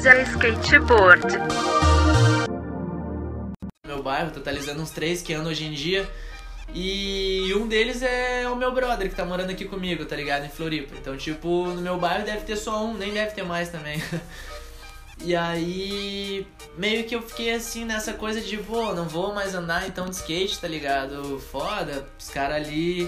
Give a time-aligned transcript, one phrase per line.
[0.00, 1.26] Várzea Skateboard.
[3.86, 6.08] Meu bairro, totalizando uns três que andam hoje em dia.
[6.72, 10.46] E um deles é o meu brother que tá morando aqui comigo, tá ligado?
[10.46, 10.94] Em Floripa.
[10.98, 14.02] Então, tipo, no meu bairro deve ter só um, nem deve ter mais também.
[15.22, 16.46] E aí,
[16.78, 20.16] meio que eu fiquei assim nessa coisa de, pô, não vou mais andar então de
[20.16, 21.38] skate, tá ligado?
[21.38, 23.06] Foda, os caras ali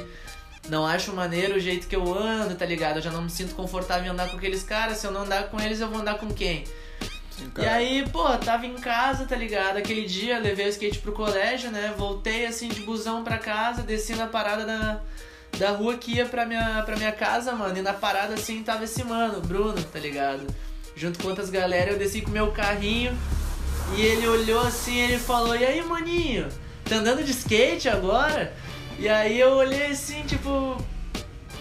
[0.68, 2.96] não acham maneiro o jeito que eu ando, tá ligado?
[2.96, 5.48] Eu já não me sinto confortável em andar com aqueles caras, se eu não andar
[5.48, 6.64] com eles, eu vou andar com quem?
[7.58, 9.76] E aí, pô, tava em casa, tá ligado?
[9.76, 11.94] Aquele dia levei o skate pro colégio, né?
[11.96, 15.00] Voltei assim de busão pra casa, desci na parada da,
[15.58, 17.76] da rua que ia pra minha, pra minha casa, mano.
[17.76, 20.46] E na parada assim tava esse mano, o Bruno, tá ligado?
[20.94, 23.16] Junto com outras galera, eu desci com meu carrinho
[23.96, 26.48] e ele olhou assim ele falou: E aí, maninho?
[26.84, 28.52] Tá andando de skate agora?
[28.98, 30.76] E aí eu olhei assim, tipo.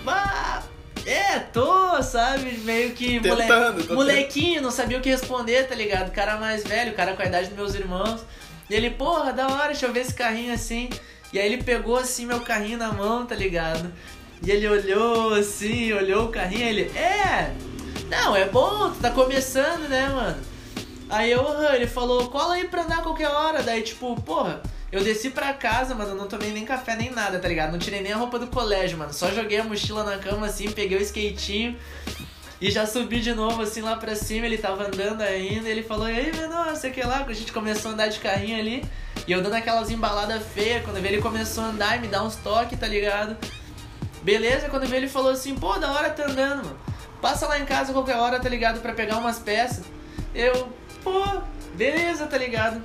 [0.04, 0.64] Bah,
[1.06, 2.58] é, tô, sabe?
[2.60, 6.10] Meio que mole- Tentando, tô molequinho, não sabia o que responder, tá ligado?
[6.10, 8.22] O cara mais velho, o cara com a idade dos meus irmãos.
[8.70, 10.90] E ele, porra, da hora, deixa eu ver esse carrinho assim.
[11.34, 13.92] E aí ele pegou assim meu carrinho na mão, tá ligado?
[14.46, 17.52] E ele olhou assim, olhou o carrinho, ele, é,
[18.10, 20.38] não, é bom, tu tá começando, né, mano?
[21.10, 23.62] Aí eu, ele falou, cola aí pra andar qualquer hora.
[23.62, 27.48] Daí, tipo, porra, eu desci pra casa, mano, não tomei nem café nem nada, tá
[27.48, 27.72] ligado?
[27.72, 29.14] Não tirei nem a roupa do colégio, mano.
[29.14, 31.78] Só joguei a mochila na cama assim, peguei o skatinho
[32.60, 34.46] e já subi de novo assim lá pra cima.
[34.46, 37.92] Ele tava andando ainda, ele falou, e aí, menor, sei que lá, a gente começou
[37.92, 38.84] a andar de carrinho ali.
[39.26, 42.08] E eu dando aquelas embaladas feias, quando eu vi ele começou a andar e me
[42.08, 43.38] dar uns toques, tá ligado?
[44.24, 46.80] Beleza, quando eu vi ele falou assim, pô, da hora tá andando, mano.
[47.22, 48.82] Passa lá em casa qualquer hora, tá ligado?
[48.82, 49.86] Pra pegar umas peças.
[50.34, 50.70] Eu,
[51.04, 51.24] pô,
[51.76, 52.84] beleza, tá ligado?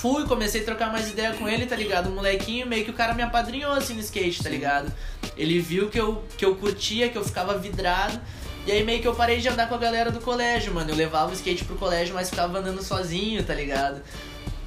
[0.00, 2.06] Fui, comecei a trocar mais ideia com ele, tá ligado?
[2.06, 4.92] O molequinho, meio que o cara me apadrinhou assim no skate, tá ligado?
[5.36, 8.20] Ele viu que eu, que eu curtia, que eu ficava vidrado.
[8.64, 10.90] E aí meio que eu parei de andar com a galera do colégio, mano.
[10.90, 14.00] Eu levava o skate pro colégio, mas ficava andando sozinho, tá ligado?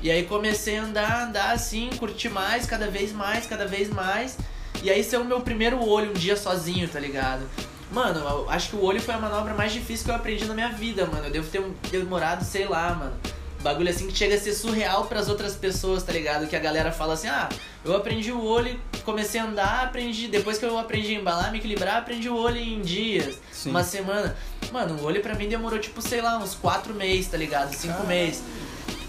[0.02, 4.38] E aí comecei a andar, andar assim, curtir mais, cada vez mais, cada vez mais.
[4.84, 7.48] E aí saiu o meu primeiro olho um dia sozinho, tá ligado?
[7.90, 10.54] Mano, eu acho que o olho foi a manobra mais difícil que eu aprendi na
[10.54, 11.28] minha vida, mano.
[11.28, 13.14] Eu devo ter demorado, sei lá, mano.
[13.62, 16.48] Bagulho assim que chega a ser surreal pras outras pessoas, tá ligado?
[16.48, 17.48] Que a galera fala assim, ah,
[17.86, 20.28] eu aprendi o olho, comecei a andar, aprendi.
[20.28, 23.70] Depois que eu aprendi a embalar, me equilibrar, aprendi o olho em dias, Sim.
[23.70, 24.36] uma semana.
[24.72, 27.74] Mano, o olho pra mim demorou, tipo, sei lá, uns quatro meses, tá ligado?
[27.74, 28.42] Cinco meses.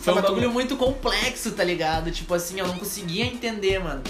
[0.00, 2.10] Foi um bagulho muito complexo, tá ligado?
[2.10, 4.02] Tipo assim, eu não conseguia entender, mano.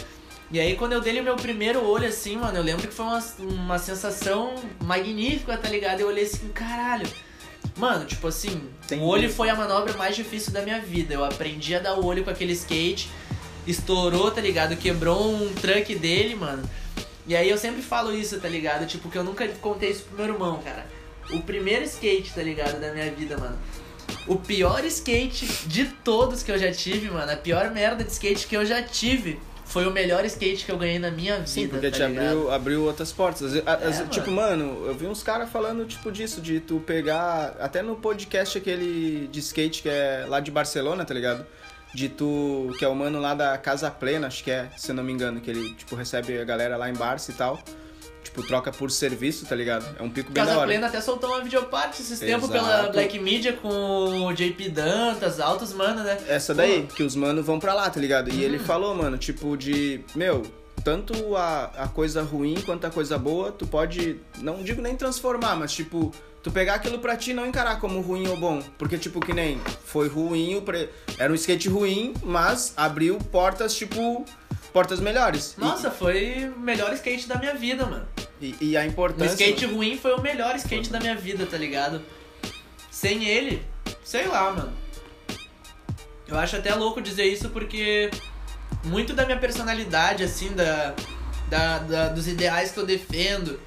[0.51, 3.07] E aí quando eu dei o meu primeiro olho assim, mano, eu lembro que foi
[3.07, 6.01] uma, uma sensação magnífica, tá ligado?
[6.01, 7.09] Eu olhei assim, caralho.
[7.77, 11.15] Mano, tipo assim, o olho foi a manobra mais difícil da minha vida.
[11.15, 13.11] Eu aprendi a dar o olho com aquele skate,
[13.67, 14.77] estourou, tá ligado?
[14.77, 16.63] Quebrou um truck dele, mano.
[17.27, 18.87] E aí eu sempre falo isso, tá ligado?
[18.87, 20.87] Tipo, que eu nunca contei isso pro meu irmão, cara.
[21.31, 23.57] O primeiro skate, tá ligado, da minha vida, mano.
[24.27, 27.31] O pior skate de todos que eu já tive, mano.
[27.33, 29.41] A pior merda de skate que eu já tive.
[29.73, 31.47] Foi o melhor skate que eu ganhei na minha vida.
[31.47, 32.27] Sim, porque tá te ligado?
[32.27, 33.55] abriu, abriu outras portas.
[33.57, 34.09] Às- às- mano.
[34.11, 37.57] tipo, mano, eu vi uns caras falando, tipo, disso, de tu pegar.
[37.59, 41.47] Até no podcast aquele de skate que é lá de Barcelona, tá ligado?
[41.95, 42.71] De tu.
[42.79, 45.13] Que é o mano lá da Casa Plena, acho que é, se eu não me
[45.13, 47.59] engano, que ele, tipo, recebe a galera lá em Barça e tal.
[48.33, 49.85] Tipo, troca por serviço, tá ligado?
[49.99, 50.67] É um pico bem da Casa hora.
[50.69, 55.75] Plena até soltou uma videoparte esses tempos pela Black Media com o JP Dantas, altos
[55.75, 56.17] mano, né?
[56.27, 58.31] Essa daí, que os manos vão pra lá, tá ligado?
[58.31, 58.41] E Uhum.
[58.41, 60.01] ele falou, mano, tipo, de.
[60.15, 60.41] Meu,
[60.83, 64.19] tanto a, a coisa ruim quanto a coisa boa, tu pode.
[64.39, 66.11] Não digo nem transformar, mas tipo.
[66.43, 68.61] Tu pegar aquilo pra ti e não encarar como ruim ou bom.
[68.77, 70.89] Porque, tipo, que nem foi ruim, o pre...
[71.17, 74.25] era um skate ruim, mas abriu portas, tipo,
[74.73, 75.55] portas melhores.
[75.57, 78.07] E- Nossa, foi o melhor skate da minha vida, mano.
[78.41, 79.33] E, e a O importância.
[79.35, 82.03] skate ruim foi o melhor skate da minha vida, tá ligado?
[82.91, 83.63] Sem ele,
[84.05, 84.73] sei lá, mano.
[86.27, 88.11] Eu acho até louco dizer isso porque
[88.85, 90.95] muito da minha personalidade, assim, da,
[91.49, 93.61] da, da- dos ideais que eu defendo,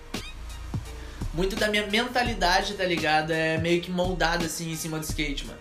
[1.34, 3.32] muito da minha mentalidade, tá ligado?
[3.32, 5.60] É meio que moldada, assim, em cima do skate, mano.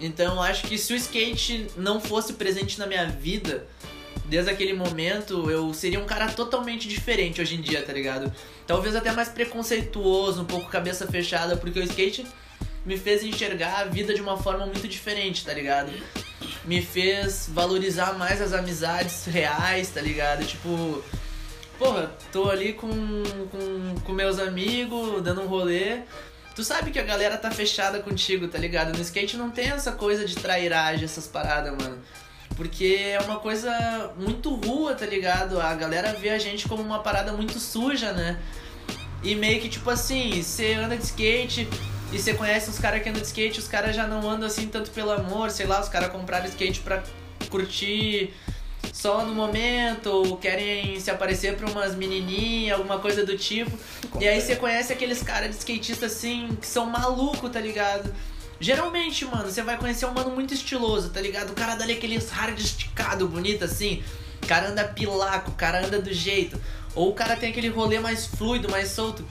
[0.00, 3.66] Então eu acho que se o skate não fosse presente na minha vida,
[4.28, 8.32] desde aquele momento, eu seria um cara totalmente diferente hoje em dia, tá ligado?
[8.66, 12.26] Talvez até mais preconceituoso, um pouco cabeça fechada, porque o skate
[12.84, 15.90] me fez enxergar a vida de uma forma muito diferente, tá ligado?
[16.64, 20.44] Me fez valorizar mais as amizades reais, tá ligado?
[20.44, 21.02] Tipo,
[21.78, 22.90] porra, tô ali com,
[23.50, 26.00] com, com meus amigos, dando um rolê.
[26.54, 28.94] Tu sabe que a galera tá fechada contigo, tá ligado?
[28.94, 31.98] No skate não tem essa coisa de trairagem, essas paradas, mano.
[32.56, 35.60] Porque é uma coisa muito rua, tá ligado?
[35.60, 38.38] A galera vê a gente como uma parada muito suja, né?
[39.22, 41.68] E meio que tipo assim, você anda de skate,
[42.10, 44.66] E você conhece uns caras que andam de skate, os caras já não andam assim
[44.66, 47.02] tanto pelo amor, sei lá, os caras compraram skate pra
[47.50, 48.32] curtir
[48.92, 53.70] só no momento, ou querem se aparecer pra umas menininhas, alguma coisa do tipo.
[54.18, 58.12] E aí você conhece aqueles caras de skatista assim, que são malucos, tá ligado?
[58.60, 61.50] Geralmente, mano, você vai conhecer um mano muito estiloso, tá ligado?
[61.50, 64.02] O cara dali aqueles hard esticado, bonito assim.
[64.42, 66.60] O cara anda pilaco, o cara anda do jeito.
[66.94, 69.24] Ou o cara tem aquele rolê mais fluido, mais solto.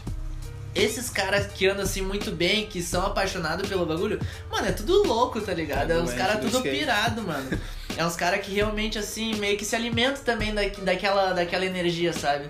[0.74, 5.04] Esses caras que andam assim muito bem, que são apaixonados pelo bagulho, mano, é tudo
[5.04, 5.92] louco, tá ligado?
[5.92, 7.50] É uns caras do tudo pirado, mano.
[7.98, 12.14] É uns caras que realmente, assim, meio que se alimentam também da, daquela, daquela energia,
[12.14, 12.48] sabe?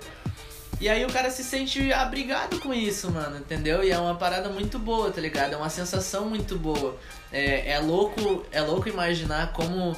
[0.80, 3.84] E aí o cara se sente abrigado com isso, mano, entendeu?
[3.84, 5.54] E é uma parada muito boa, tá ligado?
[5.54, 6.96] É uma sensação muito boa.
[7.32, 9.96] É, é louco, é louco imaginar como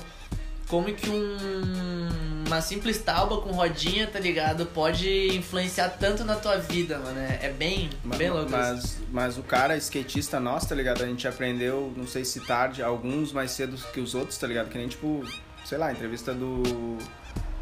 [0.70, 4.68] como que um, uma simples tábua com rodinha, tá ligado?
[4.68, 7.20] Pode influenciar tanto na tua vida, mano.
[7.20, 8.56] É, é bem, Mas, bem louco isso.
[8.56, 11.04] mas, mas o cara skatista nosso, tá ligado?
[11.04, 14.70] A gente aprendeu, não sei se tarde, alguns mais cedo que os outros, tá ligado?
[14.70, 15.26] Que nem, tipo,
[15.66, 16.98] sei lá, entrevista do.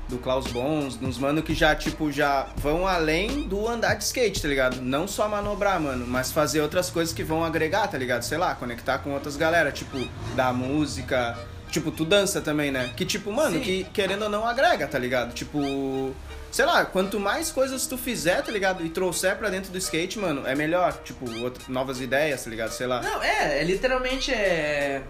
[0.09, 4.41] Do Klaus Bons, uns mano que já, tipo, já vão além do andar de skate,
[4.41, 4.81] tá ligado?
[4.81, 8.21] Não só manobrar, mano, mas fazer outras coisas que vão agregar, tá ligado?
[8.23, 9.97] Sei lá, conectar com outras galera, tipo,
[10.35, 11.37] da música.
[11.69, 12.89] Tipo, tu dança também, né?
[12.95, 13.61] Que, tipo, mano, Sim.
[13.61, 15.33] que querendo ou não agrega, tá ligado?
[15.33, 16.15] Tipo,
[16.49, 18.85] sei lá, quanto mais coisas tu fizer, tá ligado?
[18.85, 20.93] E trouxer pra dentro do skate, mano, é melhor.
[21.03, 22.71] Tipo, outra- novas ideias, tá ligado?
[22.71, 23.01] Sei lá.
[23.01, 25.01] Não, é, é literalmente é.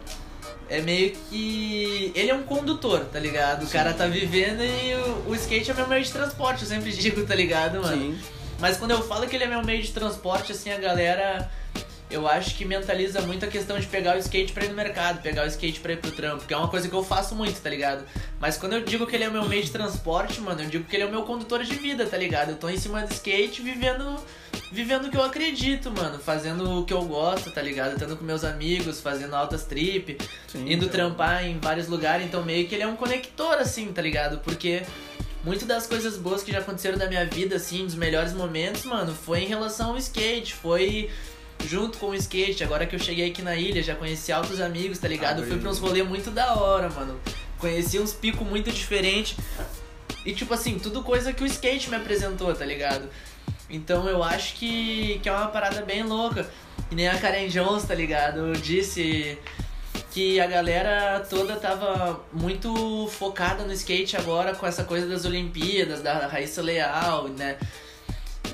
[0.69, 2.11] É meio que.
[2.15, 3.63] Ele é um condutor, tá ligado?
[3.63, 6.91] O cara tá vivendo e o, o skate é meu meio de transporte, eu sempre
[6.93, 7.97] digo, tá ligado, mano?
[7.97, 8.19] Sim.
[8.59, 11.49] Mas quando eu falo que ele é meu meio de transporte, assim, a galera.
[12.09, 15.21] Eu acho que mentaliza muito a questão de pegar o skate pra ir no mercado,
[15.21, 17.59] pegar o skate pra ir pro trampo, que é uma coisa que eu faço muito,
[17.59, 18.05] tá ligado?
[18.39, 20.85] Mas quando eu digo que ele é o meu meio de transporte, mano, eu digo
[20.85, 22.51] que ele é o meu condutor de vida, tá ligado?
[22.51, 24.17] Eu tô em cima do skate vivendo
[24.71, 27.93] vivendo o que eu acredito, mano, fazendo o que eu gosto, tá ligado?
[27.93, 30.17] Estando com meus amigos, fazendo altas trip,
[30.47, 30.89] Sim, indo então.
[30.89, 34.39] trampar em vários lugares, então meio que ele é um conector, assim, tá ligado?
[34.39, 34.83] Porque
[35.43, 39.13] muito das coisas boas que já aconteceram da minha vida, assim, dos melhores momentos, mano,
[39.13, 41.09] foi em relação ao skate, foi
[41.65, 42.63] junto com o skate.
[42.63, 45.43] Agora que eu cheguei aqui na ilha, já conheci altos amigos, tá ligado?
[45.43, 47.19] Fui pra uns rolês muito da hora, mano.
[47.57, 49.37] Conheci uns picos muito diferentes.
[50.25, 53.09] E tipo assim, tudo coisa que o skate me apresentou, tá ligado?
[53.69, 56.49] Então eu acho que, que é uma parada bem louca.
[56.89, 58.53] Que nem a Karen Jones, tá ligado?
[58.53, 59.37] Disse
[60.11, 66.01] que a galera toda tava muito focada no skate agora com essa coisa das Olimpíadas,
[66.01, 67.57] da Raíssa Leal, né?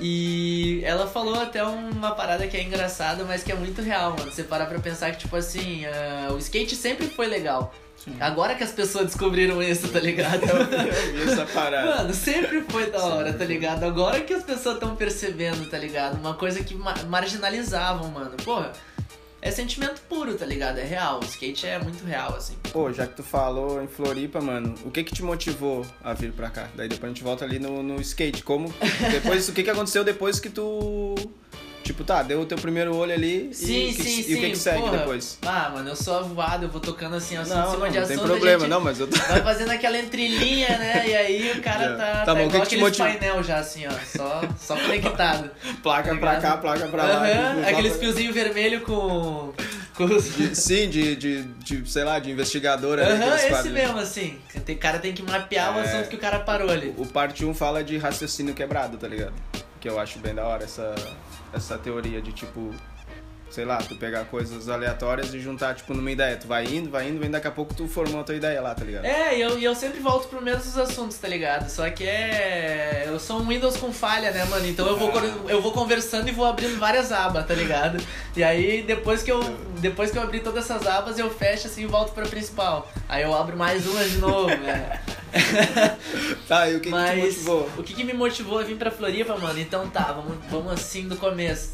[0.00, 4.30] E ela falou até uma parada que é engraçada, mas que é muito real, mano.
[4.30, 7.72] Você parar pra pensar que, tipo assim, ah, o skate sempre foi legal.
[8.20, 10.42] Agora que as pessoas descobriram isso, tá ligado?
[10.44, 11.86] Eu vi essa parada.
[11.96, 13.84] Mano, sempre foi da hora, tá ligado?
[13.84, 16.18] Agora que as pessoas estão percebendo, tá ligado?
[16.20, 18.32] Uma coisa que ma- marginalizavam, mano.
[18.44, 18.72] Porra,
[19.44, 20.78] é sentimento puro, tá ligado?
[20.78, 21.20] É real.
[21.20, 22.54] O skate é muito real, assim.
[22.72, 26.32] Pô, já que tu falou em Floripa, mano, o que que te motivou a vir
[26.32, 26.70] pra cá?
[26.74, 28.42] Daí depois a gente volta ali no, no skate.
[28.42, 28.72] Como.
[29.12, 31.14] Depois, o que que aconteceu depois que tu.
[31.84, 34.34] Tipo, tá, deu o teu primeiro olho ali Sim, e, que- sim, e sim.
[34.34, 34.96] o que que segue porra.
[34.98, 35.38] depois?
[35.46, 38.00] Ah, mano, eu sou avoado, eu vou tocando assim, assunto em Não, cima não, de
[38.00, 38.26] não tem assunto.
[38.30, 39.16] problema, não, mas eu tô.
[39.18, 41.06] Vai fazendo aquela entrelinha, né?
[41.08, 41.96] E aí o cara Já.
[41.96, 43.18] tá, Tá tá, bom, o que igual que te aqueles motiva?
[43.18, 43.92] painel já, assim, ó.
[44.16, 45.50] Só, só conectado.
[45.82, 47.16] Placa Tá pra cá, placa pra lá.
[47.26, 49.52] Aham, tipo, aqueles fiozinhos vermelhos com.
[50.38, 53.04] de- Sim, de, de, de, sei lá, de investigadora.
[53.14, 54.38] Aham, eles esse mesmo, assim.
[54.56, 55.82] O cara tem que mapear o É.
[55.82, 56.94] assunto que o cara parou ali.
[56.96, 59.34] O parte 1 fala de raciocínio quebrado, tá ligado?
[59.80, 60.94] Que eu acho bem da hora essa,
[61.54, 62.70] essa teoria de tipo.
[63.54, 66.36] Sei lá, tu pegar coisas aleatórias e juntar, tipo, numa ideia.
[66.36, 68.74] Tu vai indo, vai indo, vem daqui a pouco tu formou a tua ideia lá,
[68.74, 69.04] tá ligado?
[69.04, 71.70] É, e eu, e eu sempre volto pro mesmos assuntos, tá ligado?
[71.70, 73.04] Só que é.
[73.06, 74.66] Eu sou um Windows com falha, né, mano?
[74.66, 78.02] Então eu vou, cor- eu vou conversando e vou abrindo várias abas, tá ligado?
[78.36, 79.40] E aí depois que eu.
[79.78, 82.90] Depois que eu abrir todas essas abas, eu fecho assim e volto pra principal.
[83.08, 85.00] Aí eu abro mais uma de novo, né?
[86.48, 87.68] Tá, e o que, que te Mas motivou?
[87.78, 89.58] o que, que me motivou a vir pra Floripa, mano?
[89.58, 91.70] Então tá, vamos, vamos assim do começo.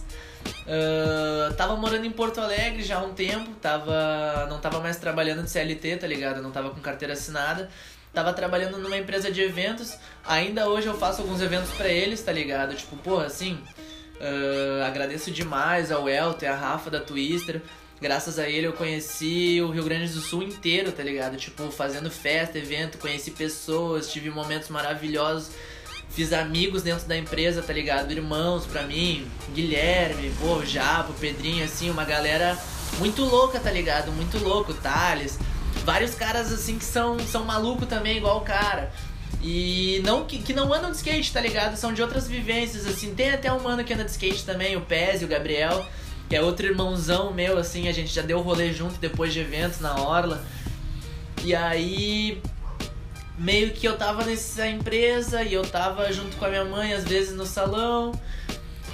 [0.71, 5.43] Ah, tava morando em Porto Alegre já há um tempo, tava, não tava mais trabalhando
[5.43, 6.41] de CLT, tá ligado?
[6.41, 7.69] Não tava com carteira assinada.
[8.13, 9.97] Tava trabalhando numa empresa de eventos.
[10.25, 12.75] Ainda hoje eu faço alguns eventos pra eles, tá ligado?
[12.75, 13.59] Tipo, porra, assim.
[14.21, 17.61] ah, agradeço demais ao Elton a Rafa da Twister.
[18.01, 21.37] Graças a ele eu conheci o Rio Grande do Sul inteiro, tá ligado?
[21.37, 25.51] Tipo, fazendo festa, evento, conheci pessoas, tive momentos maravilhosos.
[26.11, 28.11] Fiz amigos dentro da empresa, tá ligado?
[28.11, 32.59] Irmãos pra mim, Guilherme, pô, Jabo, Pedrinho, assim, uma galera
[32.99, 34.11] muito louca, tá ligado?
[34.13, 35.39] Muito louco, Thales.
[35.85, 38.93] Vários caras assim que são, são malucos também, igual o cara.
[39.43, 41.77] E não que, que não andam de skate, tá ligado?
[41.77, 43.15] São de outras vivências, assim.
[43.15, 45.87] Tem até um mano que anda de skate também, o Pez e o Gabriel.
[46.29, 49.81] que é outro irmãozão meu, assim, a gente já deu rolê junto depois de eventos
[49.81, 50.45] na Orla.
[51.43, 52.43] E aí
[53.41, 57.05] meio que eu tava nessa empresa e eu tava junto com a minha mãe às
[57.05, 58.13] vezes no salão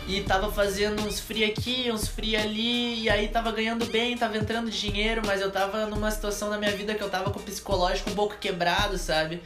[0.06, 4.38] e tava fazendo uns free aqui, uns free ali, e aí tava ganhando bem, tava
[4.38, 7.42] entrando dinheiro, mas eu tava numa situação na minha vida que eu tava com o
[7.42, 9.42] psicológico um pouco quebrado, sabe?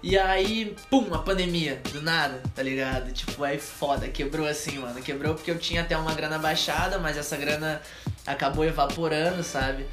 [0.00, 3.12] E aí, pum, a pandemia, do nada, tá ligado?
[3.12, 5.02] Tipo, aí foda, quebrou assim, mano.
[5.02, 7.82] Quebrou porque eu tinha até uma grana baixada, mas essa grana
[8.24, 9.84] acabou evaporando, sabe?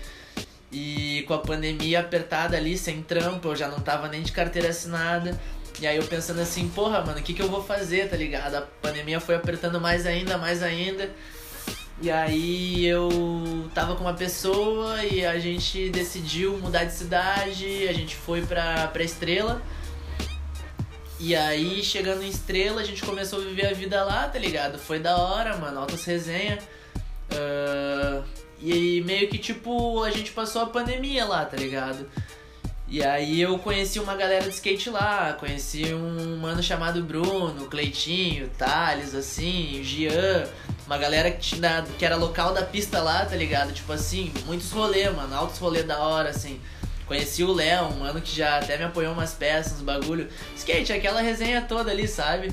[0.71, 4.69] E com a pandemia apertada ali, sem trampo, eu já não tava nem de carteira
[4.69, 5.39] assinada.
[5.79, 8.55] E aí eu pensando assim, porra, mano, o que, que eu vou fazer, tá ligado?
[8.55, 11.09] A pandemia foi apertando mais ainda, mais ainda.
[12.01, 17.93] E aí eu tava com uma pessoa e a gente decidiu mudar de cidade, a
[17.93, 19.61] gente foi pra, pra Estrela.
[21.19, 24.77] E aí, chegando em Estrela, a gente começou a viver a vida lá, tá ligado?
[24.77, 26.59] Foi da hora, mano, altas resenha.
[27.31, 28.23] Uh,
[28.65, 32.09] e meio que, tipo, a gente passou a pandemia lá, tá ligado?
[32.87, 38.47] E aí eu conheci uma galera de skate lá, conheci um mano chamado Bruno, Cleitinho,
[38.57, 40.47] Thales, assim, Gian,
[40.85, 43.73] uma galera que, tinha, que era local da pista lá, tá ligado?
[43.73, 46.61] Tipo assim, muitos rolê, mano, altos rolê da hora, assim.
[47.07, 50.27] Conheci o Léo, um mano que já até me apoiou umas peças, uns bagulho.
[50.55, 52.51] Skate, aquela resenha toda ali, sabe?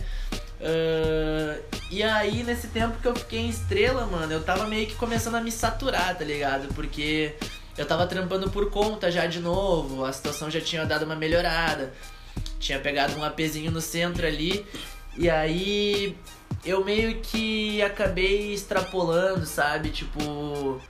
[0.63, 4.95] Uh, e aí, nesse tempo que eu fiquei em estrela, mano, eu tava meio que
[4.95, 6.73] começando a me saturar, tá ligado?
[6.73, 7.35] Porque
[7.77, 11.93] eu tava trampando por conta já de novo, a situação já tinha dado uma melhorada.
[12.61, 14.65] Tinha pegado um apezinho no centro ali.
[15.19, 16.17] E aí
[16.65, 19.91] eu meio que acabei extrapolando, sabe?
[19.91, 20.81] Tipo,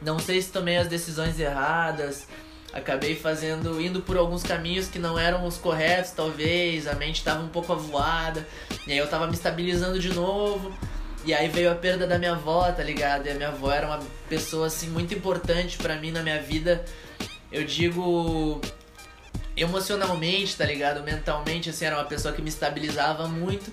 [0.00, 2.26] não sei se tomei as decisões erradas.
[2.72, 6.86] Acabei fazendo, indo por alguns caminhos que não eram os corretos, talvez.
[6.86, 8.46] A mente tava um pouco avoada.
[8.86, 10.72] E aí eu tava me estabilizando de novo.
[11.24, 13.26] E aí veio a perda da minha avó, tá ligado?
[13.26, 16.84] E a minha avó era uma pessoa assim muito importante para mim na minha vida.
[17.50, 18.60] Eu digo
[19.56, 21.02] emocionalmente, tá ligado?
[21.02, 23.72] Mentalmente, assim, era uma pessoa que me estabilizava muito.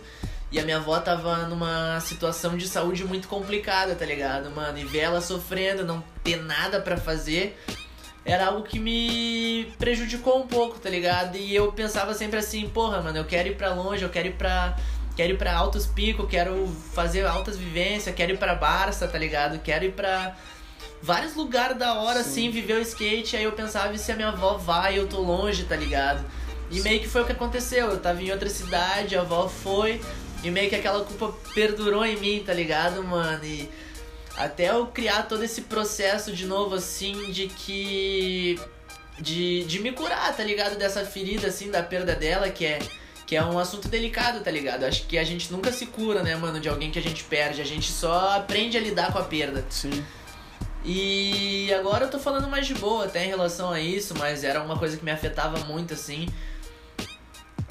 [0.52, 4.78] E a minha avó tava numa situação de saúde muito complicada, tá ligado, mano?
[4.78, 7.60] E ver ela sofrendo, não ter nada para fazer,
[8.26, 11.38] era algo que me prejudicou um pouco, tá ligado?
[11.38, 14.34] E eu pensava sempre assim, porra, mano, eu quero ir pra longe, eu quero ir
[14.34, 14.76] pra
[15.16, 19.60] quero ir para altos picos, quero fazer altas vivências, quero ir para Barça, tá ligado?
[19.60, 20.36] Quero ir para
[21.02, 22.30] vários lugares da hora, Sim.
[22.30, 23.38] assim, viver o skate.
[23.38, 26.26] Aí eu pensava, e se a minha avó vai, eu tô longe, tá ligado?
[26.70, 26.82] E Sim.
[26.82, 27.92] meio que foi o que aconteceu.
[27.92, 30.02] Eu tava em outra cidade, a avó foi,
[30.44, 33.46] e meio que aquela culpa perdurou em mim, tá ligado, mano?
[33.46, 33.70] E
[34.38, 38.60] até eu criar todo esse processo de novo, assim, de que.
[39.18, 40.78] De, de me curar, tá ligado?
[40.78, 42.80] Dessa ferida, assim, da perda dela, que é
[43.26, 44.84] que é um assunto delicado, tá ligado?
[44.84, 47.60] Acho que a gente nunca se cura, né, mano, de alguém que a gente perde.
[47.60, 49.66] A gente só aprende a lidar com a perda.
[49.70, 50.06] Sim.
[50.84, 54.62] E agora eu tô falando mais de boa até em relação a isso, mas era
[54.62, 56.28] uma coisa que me afetava muito, assim.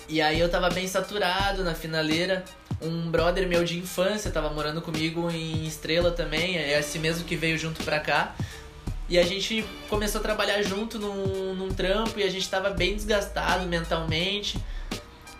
[0.08, 2.44] E aí eu tava bem saturado na finaleira.
[2.84, 7.36] Um brother meu de infância tava morando comigo em Estrela também, é esse mesmo que
[7.36, 8.34] veio junto pra cá.
[9.08, 12.94] E a gente começou a trabalhar junto num, num trampo e a gente tava bem
[12.94, 14.58] desgastado mentalmente.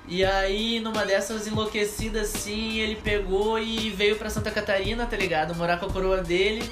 [0.07, 5.55] E aí, numa dessas enlouquecidas assim, ele pegou e veio pra Santa Catarina, tá ligado?
[5.55, 6.71] Morar com a coroa dele.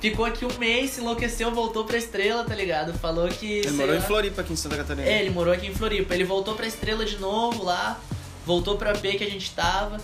[0.00, 2.92] Ficou aqui um mês, se enlouqueceu, voltou pra Estrela, tá ligado?
[2.94, 3.58] Falou que.
[3.58, 4.00] Ele morou lá...
[4.00, 5.06] em Floripa aqui em Santa Catarina.
[5.06, 6.14] É, ele morou aqui em Floripa.
[6.14, 8.00] Ele voltou pra Estrela de novo lá,
[8.50, 9.98] voltou pra P que a gente tava.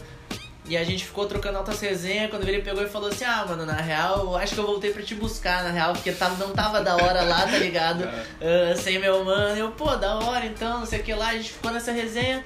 [0.69, 2.31] E a gente ficou trocando altas resenhas.
[2.31, 4.93] Quando ele pegou e falou assim: Ah, mano, na real, eu acho que eu voltei
[4.93, 8.03] pra te buscar, na real, porque tava, não tava da hora lá, tá ligado?
[8.05, 9.57] Uh, sem meu mano.
[9.57, 11.29] Eu, pô, da hora então, não sei o que lá.
[11.29, 12.45] A gente ficou nessa resenha.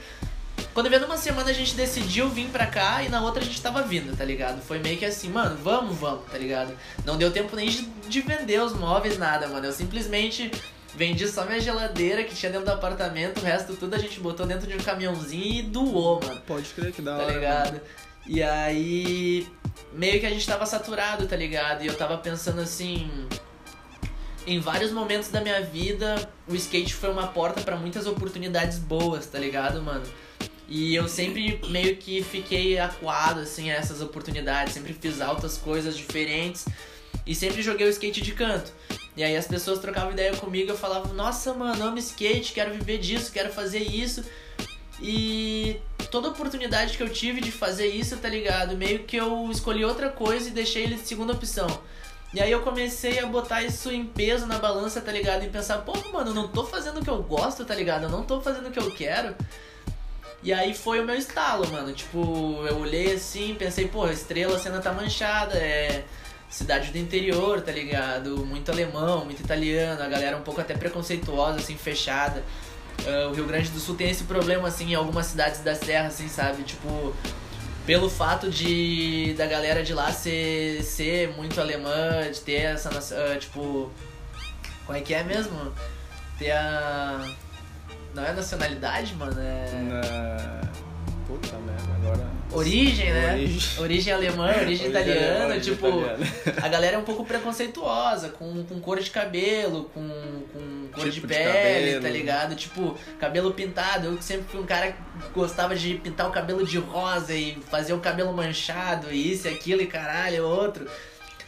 [0.75, 3.61] Quando veio numa semana a gente decidiu vir pra cá e na outra a gente
[3.61, 4.62] tava vindo, tá ligado?
[4.62, 6.73] Foi meio que assim, mano, vamos, vamos, tá ligado?
[7.04, 9.66] Não deu tempo nem de, de vender os móveis, nada, mano.
[9.66, 10.50] Eu simplesmente
[10.94, 14.47] vendi só minha geladeira que tinha dentro do apartamento, o resto tudo a gente botou
[14.47, 16.40] dentro de um caminhãozinho e doou, mano.
[16.47, 17.26] Pode crer que tá hora.
[17.26, 17.73] Tá ligado?
[17.73, 17.80] Mano.
[18.26, 19.49] E aí,
[19.92, 21.82] meio que a gente tava saturado, tá ligado?
[21.82, 23.11] E eu tava pensando assim.
[24.47, 29.26] Em vários momentos da minha vida, o skate foi uma porta para muitas oportunidades boas,
[29.26, 30.04] tá ligado, mano?
[30.66, 34.73] E eu sempre meio que fiquei acuado, assim, a essas oportunidades.
[34.73, 36.64] Sempre fiz altas coisas diferentes.
[37.26, 38.73] E sempre joguei o skate de canto.
[39.17, 42.99] E aí as pessoas trocavam ideia comigo, eu falava, nossa, mano, amo skate, quero viver
[42.99, 44.25] disso, quero fazer isso.
[45.00, 48.76] E toda oportunidade que eu tive de fazer isso, tá ligado?
[48.76, 51.67] Meio que eu escolhi outra coisa e deixei ele de segunda opção.
[52.33, 55.45] E aí eu comecei a botar isso em peso na balança, tá ligado?
[55.45, 58.05] E pensar, pô, mano, eu não tô fazendo o que eu gosto, tá ligado?
[58.05, 59.35] Eu não tô fazendo o que eu quero.
[60.43, 61.93] E aí foi o meu estalo, mano.
[61.93, 66.05] Tipo, eu olhei assim, pensei, pô, estrela, a cena tá manchada, é
[66.50, 68.45] cidade do interior, tá ligado?
[68.45, 72.42] Muito alemão, muito italiano, a galera um pouco até preconceituosa, assim, fechada.
[73.00, 76.09] Uh, o Rio Grande do Sul tem esse problema, assim, em algumas cidades da Serra,
[76.09, 76.64] assim, sabe?
[76.64, 77.14] Tipo,
[77.87, 83.38] pelo fato de da galera de lá ser, ser muito alemã, de ter essa, uh,
[83.38, 83.90] tipo...
[84.85, 85.73] Como é que é mesmo?
[86.37, 87.25] Ter a
[88.14, 89.40] não é nacionalidade, mano?
[89.40, 89.71] É.
[89.83, 90.61] Na...
[91.26, 92.39] Puta merda, agora.
[92.52, 93.35] Origem, né?
[93.35, 95.47] Origem, origem alemã, origem, italiana.
[95.47, 96.26] Origem tipo, italiana.
[96.62, 100.09] a galera é um pouco preconceituosa, com, com cor de cabelo, com,
[100.52, 102.02] com cor Tipo de de pele, cabelo.
[102.02, 102.57] tá ligado?
[102.57, 104.07] Tipo, cabelo pintado.
[104.09, 104.99] Eu sempre fui um cara que
[105.35, 109.50] gostava de pintar o cabelo de rosa e fazer o cabelo manchado, e isso e
[109.52, 110.87] aquilo, e caralho, outro.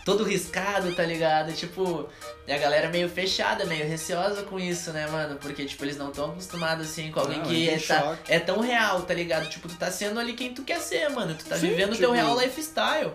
[0.04, 1.52] Todo riscado, tá ligado?
[1.52, 2.08] Tipo,
[2.46, 5.36] e a galera meio fechada, meio receosa com isso, né, mano?
[5.36, 8.60] Porque, tipo, eles não estão acostumados, assim, com alguém Não, que é, tá, é tão
[8.60, 9.48] real, tá ligado?
[9.48, 11.34] Tipo, tu tá sendo ali quem tu quer ser, mano.
[11.34, 13.12] Tu tá Sim, vivendo o teu tipo- real lifestyle.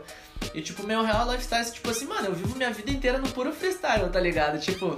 [0.54, 3.52] E, tipo, meu real lifestyle, tipo assim, mano, eu vivo minha vida inteira no puro
[3.52, 4.58] freestyle, tá ligado?
[4.60, 4.98] Tipo,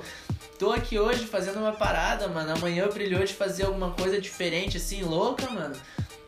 [0.60, 2.54] tô aqui hoje fazendo uma parada, mano.
[2.54, 5.76] Amanhã eu brilhou de fazer alguma coisa diferente, assim, louca, mano.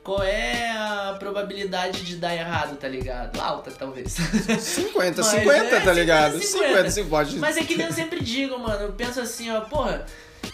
[0.04, 3.40] Qual é a probabilidade de dar errado, tá ligado?
[3.40, 4.14] Alta, talvez.
[4.14, 6.40] 50, Mas 50, é, tá ligado?
[6.40, 7.38] 50, 50, se pode.
[7.38, 8.86] Mas é que nem eu sempre digo, mano.
[8.86, 10.06] Eu penso assim, ó, porra,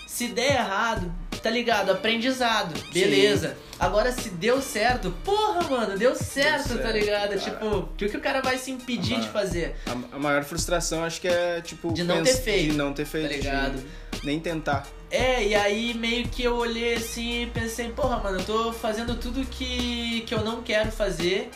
[0.06, 1.10] se der errado,
[1.42, 1.92] tá ligado?
[1.92, 3.58] Aprendizado, beleza.
[3.80, 7.30] Agora, se deu certo, porra, mano, deu certo, tá certo, ligado?
[7.30, 7.38] cara.
[7.40, 9.76] Tipo, o que, que o cara vai se impedir de fazer?
[9.86, 13.06] A, a maior frustração acho que é, tipo, De não ter feito, De não ter
[13.06, 13.30] feito.
[13.30, 13.84] tá ligado?
[14.24, 14.88] nem tentar.
[15.12, 19.16] É, e aí meio que eu olhei assim e pensei, porra, mano, eu tô fazendo
[19.16, 21.52] tudo que, que eu não quero fazer.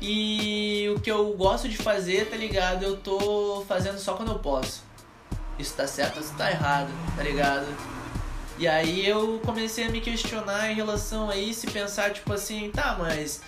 [0.00, 2.82] E o que eu gosto de fazer, tá ligado?
[2.84, 4.84] Eu tô fazendo só quando eu posso.
[5.58, 7.66] Isso tá certo ou isso tá errado, tá ligado?
[8.58, 12.70] E aí eu comecei a me questionar em relação a isso e pensar, tipo assim,
[12.72, 13.42] tá, mas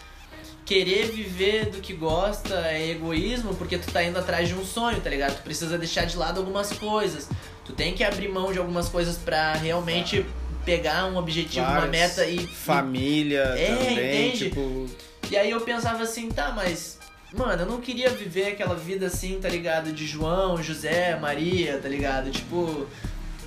[0.67, 5.01] querer viver do que gosta é egoísmo porque tu tá indo atrás de um sonho,
[5.01, 5.37] tá ligado?
[5.37, 7.27] Tu precisa deixar de lado algumas coisas.
[7.65, 10.27] Tu tem que abrir mão de algumas coisas pra realmente
[10.67, 12.47] pegar um objetivo, uma meta e.
[12.47, 14.39] Família É, também, entende?
[14.51, 14.87] tipo.
[15.31, 16.99] E aí eu pensava assim, tá, mas.
[17.35, 19.93] Mano, eu não queria viver aquela vida assim, tá ligado?
[19.93, 22.31] De João, José, Maria, tá ligado?
[22.31, 22.87] Tipo.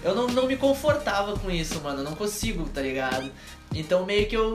[0.04, 2.00] Eu não, não me confortava com isso, mano.
[2.00, 3.32] Eu não consigo, tá ligado?
[3.74, 4.52] Então meio que eu.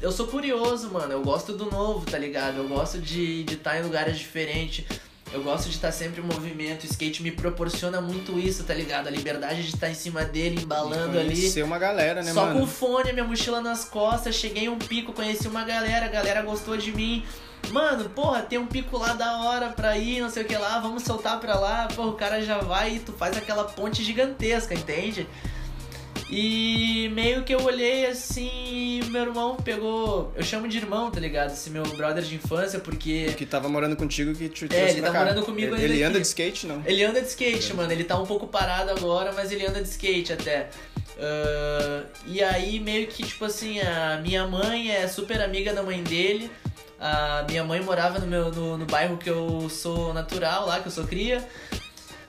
[0.00, 1.12] Eu sou curioso, mano.
[1.12, 2.58] Eu gosto do novo, tá ligado?
[2.58, 4.84] Eu gosto de estar de tá em lugares diferentes.
[5.32, 6.84] Eu gosto de estar sempre em movimento.
[6.84, 9.08] O skate me proporciona muito isso, tá ligado?
[9.08, 11.34] A liberdade de estar em cima dele, embalando ali.
[11.34, 12.60] Conhecer uma galera, né, Só mano?
[12.60, 16.42] com fone, minha mochila nas costas, cheguei em um pico, conheci uma galera, a galera
[16.42, 17.24] gostou de mim.
[17.70, 20.78] Mano, porra, tem um pico lá da hora pra ir, não sei o que lá,
[20.78, 21.88] vamos soltar pra lá.
[21.94, 25.26] Porra, o cara já vai e tu faz aquela ponte gigantesca, entende?
[26.30, 30.30] E meio que eu olhei assim, meu irmão pegou.
[30.36, 31.52] Eu chamo de irmão, tá ligado?
[31.52, 33.32] Esse meu brother de infância, porque.
[33.36, 35.24] Que tava morando contigo que te É, trouxe ele pra tá cá.
[35.24, 36.82] morando comigo ele, ele anda de skate, não?
[36.84, 37.90] Ele anda de skate, mano.
[37.90, 40.68] Ele tá um pouco parado agora, mas ele anda de skate até.
[41.18, 46.02] Ah, e aí, meio que, tipo assim, a minha mãe é super amiga da mãe
[46.02, 46.50] dele.
[47.00, 50.88] A minha mãe morava no, meu, no, no bairro que eu sou natural, lá, que
[50.88, 51.46] eu sou cria.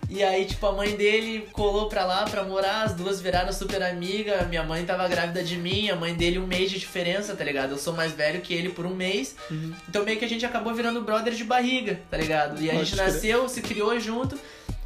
[0.09, 3.81] E aí, tipo, a mãe dele colou pra lá pra morar, as duas viraram super
[3.83, 4.43] amiga.
[4.49, 7.71] Minha mãe tava grávida de mim, a mãe dele um mês de diferença, tá ligado?
[7.71, 9.35] Eu sou mais velho que ele por um mês.
[9.51, 9.71] Uhum.
[9.87, 12.59] Então meio que a gente acabou virando brother de barriga, tá ligado?
[12.59, 13.13] E a Pode gente crer.
[13.13, 14.35] nasceu, se criou junto.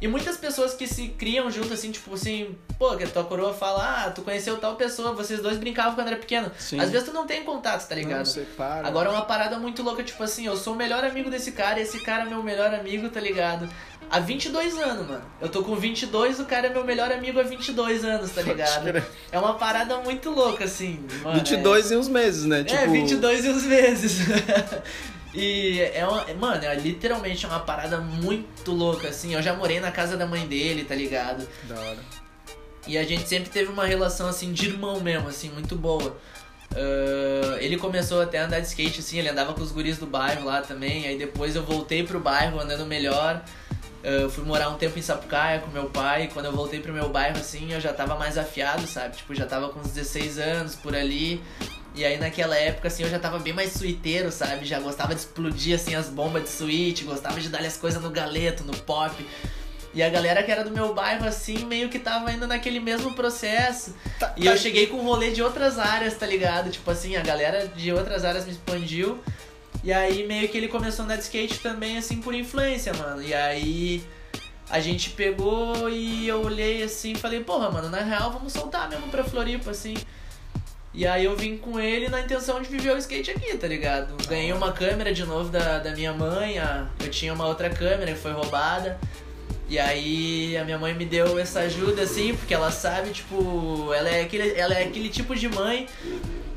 [0.04, 3.54] E muitas pessoas que se criam junto, assim, tipo assim, pô, que a tua coroa
[3.54, 6.52] fala, ah, tu conheceu tal pessoa, vocês dois brincavam quando era pequeno.
[6.58, 6.78] Sim.
[6.78, 8.26] Às vezes tu não tem contato, tá Não, ligado?
[8.26, 8.86] você para.
[8.86, 11.80] Agora é uma parada muito louca, tipo assim, eu sou o melhor amigo desse cara,
[11.80, 13.66] esse cara é meu melhor amigo, tá ligado?
[14.10, 15.24] Há 22 anos, mano.
[15.40, 19.02] Eu tô com 22, o cara é meu melhor amigo há 22 anos, tá ligado?
[19.32, 21.36] É uma parada muito louca, assim, mano.
[21.36, 22.62] é- 22 e uns meses, né?
[22.62, 24.18] Tipo, é, 22 e uns meses.
[25.34, 29.34] e é uma, mano, é literalmente uma parada muito louca, assim.
[29.34, 31.46] Eu já morei na casa da mãe dele, tá ligado?
[31.64, 31.98] Da hora.
[32.86, 36.16] E a gente sempre teve uma relação, assim, de irmão mesmo, assim, muito boa.
[36.74, 40.06] Ah, ele começou até a andar de skate, assim, ele andava com os guris do
[40.06, 41.06] bairro lá também.
[41.06, 43.42] Aí depois eu voltei pro bairro andando melhor.
[44.02, 46.28] Eu fui morar um tempo em Sapucaia com meu pai.
[46.32, 49.16] Quando eu voltei pro meu bairro, assim, eu já tava mais afiado, sabe?
[49.16, 51.42] Tipo, já tava com uns 16 anos por ali.
[51.94, 54.64] E aí naquela época, assim, eu já tava bem mais suiteiro, sabe?
[54.64, 58.10] Já gostava de explodir, assim, as bombas de suíte, gostava de dar as coisas no
[58.10, 59.14] galeto, no pop.
[59.94, 63.14] E a galera que era do meu bairro, assim, meio que tava indo naquele mesmo
[63.14, 63.94] processo.
[64.18, 66.68] Tá, E eu cheguei com um rolê de outras áreas, tá ligado?
[66.68, 69.22] Tipo assim, a galera de outras áreas me expandiu.
[69.84, 73.22] E aí meio que ele começou a andar de skate também, assim, por influência, mano.
[73.22, 74.02] E aí
[74.68, 78.88] a gente pegou e eu olhei assim e falei, porra, mano, na real vamos soltar
[78.88, 79.94] mesmo pra Floripa, assim.
[80.94, 84.14] E aí eu vim com ele na intenção de viver o skate aqui, tá ligado?
[84.28, 88.12] Ganhei uma câmera de novo da, da minha mãe, a, eu tinha uma outra câmera
[88.12, 88.96] que foi roubada.
[89.68, 94.08] E aí a minha mãe me deu essa ajuda, assim, porque ela sabe, tipo, ela
[94.08, 95.88] é aquele, ela é aquele tipo de mãe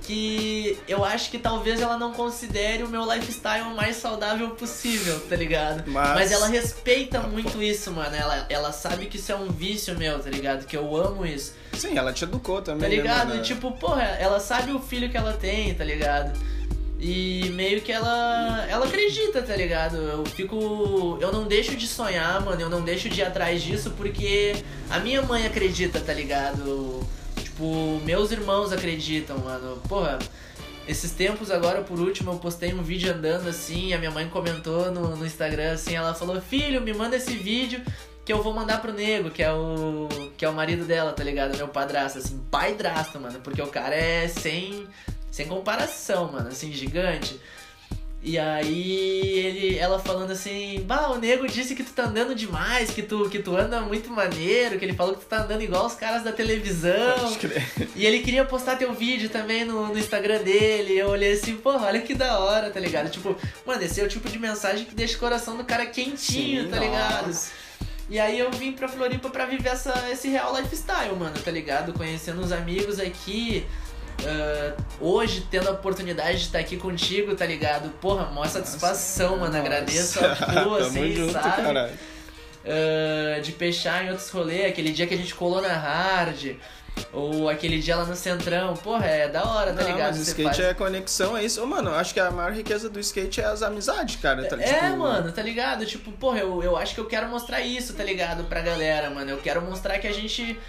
[0.07, 5.19] que eu acho que talvez ela não considere o meu lifestyle o mais saudável possível,
[5.27, 5.83] tá ligado?
[5.85, 8.15] Mas- Mas ela respeita muito isso, mano.
[8.15, 10.65] Ela, ela sabe que isso é um vício meu, tá ligado?
[10.65, 11.53] Que eu amo isso.
[11.73, 12.83] Sim, ela te educou também.
[12.83, 13.35] Tá né, ligado?
[13.35, 16.31] E, tipo, porra, ela sabe o filho que ela tem, tá ligado?
[16.99, 18.65] E meio que ela.
[18.69, 19.97] Ela acredita, tá ligado?
[19.97, 21.17] Eu fico.
[21.21, 22.59] Eu não deixo de sonhar, mano.
[22.59, 24.55] Eu não deixo de ir atrás disso porque
[24.89, 27.05] a minha mãe acredita, tá ligado?
[27.57, 29.81] Tipo, meus irmãos acreditam, mano.
[29.89, 30.19] Porra.
[30.87, 34.89] Esses tempos agora, por último, eu postei um vídeo andando assim, a minha mãe comentou
[34.89, 37.81] no, no Instagram assim, ela falou, filho, me manda esse vídeo
[38.23, 40.07] que eu vou mandar pro nego, que é o.
[40.37, 41.57] que é o marido dela, tá ligado?
[41.57, 44.87] Meu padrasto, assim, paidrasto, mano, porque o cara é sem.
[45.29, 47.37] sem comparação, mano, assim, gigante.
[48.27, 52.89] E aí ele, ela falando assim, bah, o nego disse que tu tá andando demais,
[52.89, 55.85] que tu, que tu anda muito maneiro, que ele falou que tu tá andando igual
[55.85, 57.15] os caras da televisão.
[57.95, 60.95] E ele queria postar teu vídeo também no, no Instagram dele.
[60.95, 63.09] E eu olhei assim, porra, olha que da hora, tá ligado?
[63.09, 63.33] Tipo,
[63.65, 66.69] mano, esse é o tipo de mensagem que deixa o coração do cara quentinho, Sim,
[66.69, 67.27] tá ligado?
[67.27, 67.51] nossa.
[68.09, 71.93] E aí eu vim pra Floripa pra viver essa, esse real lifestyle, mano, tá ligado?
[71.93, 73.65] Conhecendo os amigos aqui.
[74.25, 77.89] Ah, hoje, tendo a oportunidade de estar aqui contigo, tá ligado?
[78.01, 79.55] Porra, mó satisfação, mano.
[79.57, 81.61] Agradeço a tua, assim, junto, sabe?
[81.63, 81.93] caralho.
[82.65, 86.55] Ah, de peixar em outros rolês, aquele dia que a gente colou na hard,
[87.13, 90.07] ou aquele dia lá no Centrão, porra, é da hora, tá Não, ligado?
[90.09, 91.61] mas o skate faz- é conexão, é isso.
[91.63, 94.43] Ô, mano, acho que a maior riqueza do skate é as amizades, cara.
[94.45, 95.85] Tá, É, tipo, mano, tá ligado?
[95.85, 98.43] Tipo, porra, eu, eu acho que eu quero mostrar isso, tá ligado?
[98.45, 99.29] Pra galera, mano.
[99.29, 100.59] Eu quero mostrar que a gente.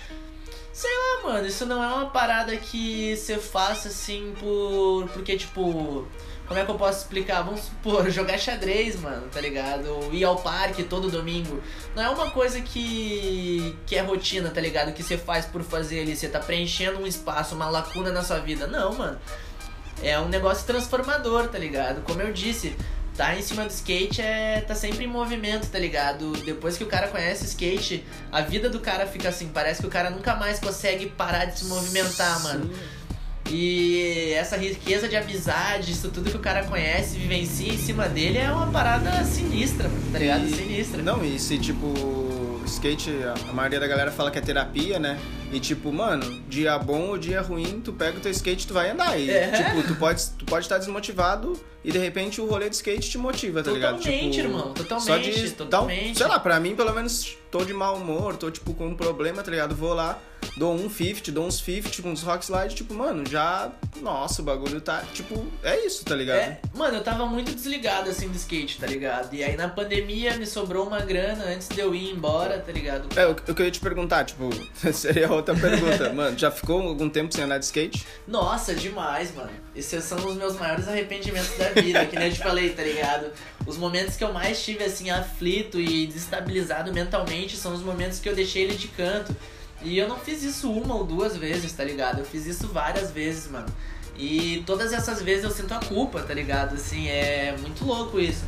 [0.79, 5.09] Sei lá, mano, isso não é uma parada que você faça assim por.
[5.09, 6.07] Porque, tipo.
[6.47, 7.43] Como é que eu posso explicar?
[7.43, 9.87] Vamos supor, jogar xadrez, mano, tá ligado?
[9.89, 11.61] Ou ir ao parque todo domingo.
[11.97, 13.77] Não é uma coisa que.
[13.87, 14.93] que é rotina, tá ligado?
[14.93, 16.15] Que você faz por fazer ali.
[16.15, 18.69] Você tá preenchendo um espaço, uma lacuna na sua vida.
[18.69, 19.19] Não, mano.
[20.01, 22.03] É um negócio transformador, tá ligado?
[22.03, 22.77] Como eu disse,
[23.19, 26.33] tá em cima do skate é tá sempre em movimento, tá ligado?
[26.45, 29.89] Depois que o cara conhece o skate, a vida do cara fica assim, parece que
[29.89, 32.71] o cara nunca mais consegue parar de se movimentar, mano.
[33.51, 38.39] E essa riqueza de amizade, isso tudo que o cara conhece, vivencia em cima dele
[38.39, 40.45] é uma parada sinistra, mano, tá ligado?
[40.47, 41.03] E- Sinistra.
[41.03, 41.93] Não, e se tipo,
[42.69, 45.19] skate, a- maioria da galera fala que é terapia, né?
[45.53, 48.75] E tipo, mano, dia bom ou dia ruim, tu pega o teu skate e tu
[48.75, 49.19] vai andar.
[49.19, 49.51] E É.
[49.51, 53.17] tipo, tu pode tu pode estar desmotivado e de repente o rolê de skate te
[53.19, 53.97] motiva, tá ligado?
[53.97, 56.19] Totalmente, Tipo, irmão, totalmente, Só de dar um, totalmente.
[56.19, 59.43] sei lá, pra mim pelo menos tô de mau humor, tô tipo com um problema,
[59.43, 59.75] tá ligado?
[59.75, 60.19] Vou lá,
[60.57, 64.45] dou um 50, dou uns 50 com uns rock slide, tipo, mano, já, nossa, o
[64.45, 66.39] bagulho tá, tipo, é isso, tá ligado?
[66.39, 69.35] É, mano, eu tava muito desligado assim do skate, tá ligado?
[69.35, 73.09] E aí na pandemia me sobrou uma grana antes de eu ir embora, tá ligado?
[73.19, 74.49] É, o que eu queria te perguntar, tipo,
[74.93, 76.13] seria outra pergunta.
[76.13, 78.07] Mano, já ficou algum tempo sem andar de skate?
[78.27, 79.51] Nossa, demais, mano.
[79.75, 83.31] Esses são os meus maiores arrependimentos da vida, que nem eu te falei, tá ligado?
[83.67, 88.29] Os momentos que eu mais tive, assim, aflito e desestabilizado mentalmente são os momentos que
[88.29, 89.35] eu deixei ele de canto.
[89.83, 92.19] E eu não fiz isso uma ou duas vezes, tá ligado?
[92.19, 93.69] Eu fiz isso várias vezes, mano.
[94.17, 96.75] E todas essas vezes eu sinto a culpa, tá ligado?
[96.75, 98.45] Assim, é muito louco isso.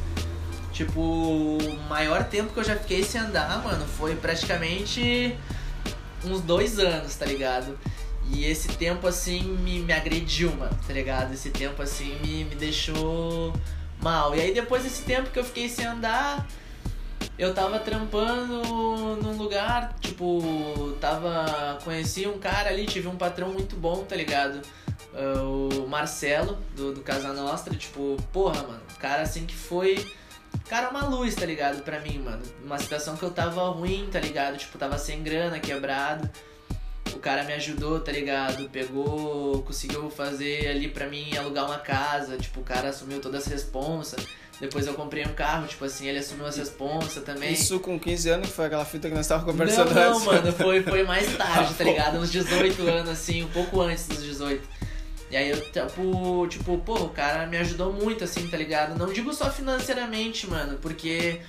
[0.72, 5.36] Tipo, o maior tempo que eu já fiquei sem andar, mano, foi praticamente
[6.24, 7.78] uns dois anos, tá ligado?
[8.32, 11.32] E esse tempo, assim, me, me agrediu, mano, tá ligado?
[11.34, 13.52] Esse tempo, assim, me, me deixou
[14.00, 14.34] mal.
[14.34, 16.46] E aí, depois desse tempo que eu fiquei sem andar,
[17.40, 21.78] eu tava trampando num lugar, tipo, tava.
[21.82, 24.60] Conheci um cara ali, tive um patrão muito bom, tá ligado?
[25.14, 30.06] Ah, o Marcelo, do, do Casa Nostra, tipo, porra, mano, cara assim que foi.
[30.68, 31.82] Cara, uma luz, tá ligado?
[31.82, 32.42] Pra mim, mano.
[32.62, 34.58] Uma situação que eu tava ruim, tá ligado?
[34.58, 36.28] Tipo, tava sem grana, quebrado.
[37.14, 38.68] O cara me ajudou, tá ligado?
[38.68, 42.36] Pegou, conseguiu fazer ali pra mim alugar uma casa.
[42.36, 44.26] Tipo, o cara assumiu todas as responsas.
[44.60, 47.52] Depois eu comprei um carro, tipo assim, ele assumiu as responsas também.
[47.52, 50.24] Isso com 15 anos, que foi aquela fita que nós estávamos conversando não, não, antes.
[50.26, 52.18] mano, foi, foi mais tarde, tá ligado?
[52.18, 54.62] Uns 18 anos, assim, um pouco antes dos 18.
[55.30, 58.98] E aí eu, tipo, tipo, pô, o cara me ajudou muito, assim, tá ligado?
[58.98, 61.40] Não digo só financeiramente, mano, porque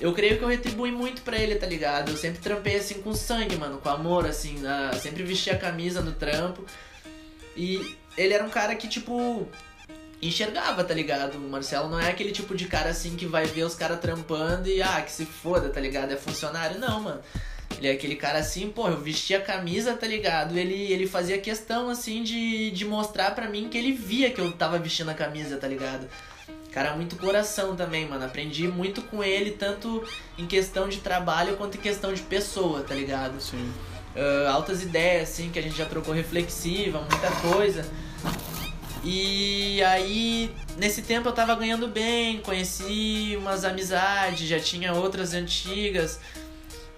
[0.00, 2.12] eu creio que eu retribuí muito pra ele, tá ligado?
[2.12, 6.00] Eu sempre trampei, assim, com sangue, mano, com amor, assim, na- sempre vesti a camisa
[6.00, 6.64] no trampo.
[7.56, 9.46] E ele era um cara que, tipo,
[10.28, 11.36] enxergava, tá ligado?
[11.36, 14.68] O Marcelo não é aquele tipo de cara assim que vai ver os caras trampando
[14.68, 16.12] e ah, que se foda, tá ligado?
[16.12, 16.78] É funcionário.
[16.78, 17.20] Não, mano.
[17.78, 20.56] Ele é aquele cara assim, pô, eu vestia a camisa, tá ligado?
[20.56, 24.52] Ele, ele fazia questão, assim, de, de mostrar pra mim que ele via que eu
[24.52, 26.08] tava vestindo a camisa, tá ligado?
[26.70, 28.24] Cara, muito coração também, mano.
[28.24, 30.02] Aprendi muito com ele, tanto
[30.36, 33.40] em questão de trabalho quanto em questão de pessoa, tá ligado?
[33.40, 33.72] Sim.
[34.14, 37.84] Uh, altas ideias, assim, que a gente já trocou reflexiva, muita coisa.
[39.04, 46.18] E aí, nesse tempo eu tava ganhando bem, conheci umas amizades, já tinha outras antigas.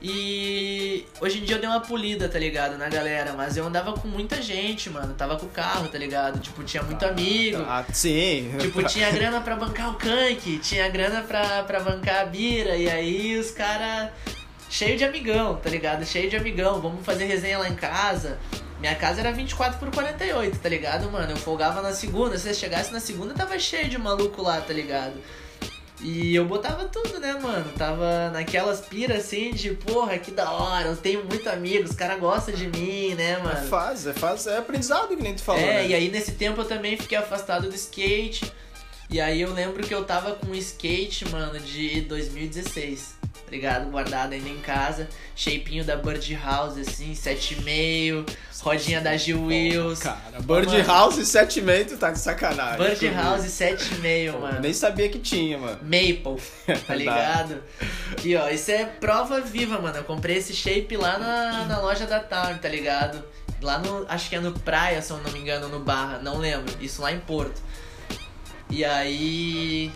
[0.01, 2.79] E hoje em dia eu dei uma polida, tá ligado?
[2.79, 5.14] Na galera, mas eu andava com muita gente, mano.
[5.14, 6.38] Tava com o carro, tá ligado?
[6.38, 7.62] Tipo, tinha muito amigo.
[7.66, 8.55] Ah, sim.
[8.61, 12.88] Tipo, tinha grana pra bancar o canque, tinha grana pra, pra bancar a bira, e
[12.88, 14.11] aí os caras
[14.71, 16.05] cheio de amigão, tá ligado?
[16.05, 18.38] Cheio de amigão, vamos fazer resenha lá em casa.
[18.80, 21.32] Minha casa era 24 por 48, tá ligado, mano?
[21.32, 24.72] Eu folgava na segunda, se eu chegasse na segunda tava cheio de maluco lá, tá
[24.72, 25.14] ligado?
[26.02, 27.72] E eu botava tudo, né, mano?
[27.72, 32.20] Tava naquelas piras assim de, porra, que da hora, eu tenho muito amigos, os caras
[32.20, 33.58] gostam de mim, né, mano?
[33.58, 35.88] É fase, é fase, é aprendizado que nem tu falou, É, né?
[35.88, 38.52] e aí nesse tempo eu também fiquei afastado do skate.
[39.08, 43.90] E aí eu lembro que eu tava com um skate, mano, de 2016, tá ligado?
[43.90, 45.09] Guardado ainda em casa.
[45.35, 48.27] Shapinho da Bird House, assim, 7,5.
[48.62, 50.03] Rodinha da Gil Wills.
[50.03, 50.85] Cara, Bird Mano.
[50.85, 52.79] House 7,5 tu tá de sacanagem.
[52.79, 53.09] Bird.
[53.11, 54.61] House 7,5, Pô, mano.
[54.61, 55.79] Nem sabia que tinha, mano.
[55.83, 56.42] Maple,
[56.87, 57.62] tá ligado?
[58.11, 59.99] Aqui, ó, isso é prova viva, mano.
[59.99, 63.22] Eu comprei esse shape lá na, na loja da Town, tá ligado?
[63.62, 64.05] Lá no.
[64.09, 66.75] Acho que é no Praia, se eu não me engano, no Barra, não lembro.
[66.81, 67.61] Isso lá em Porto.
[68.68, 69.92] E aí.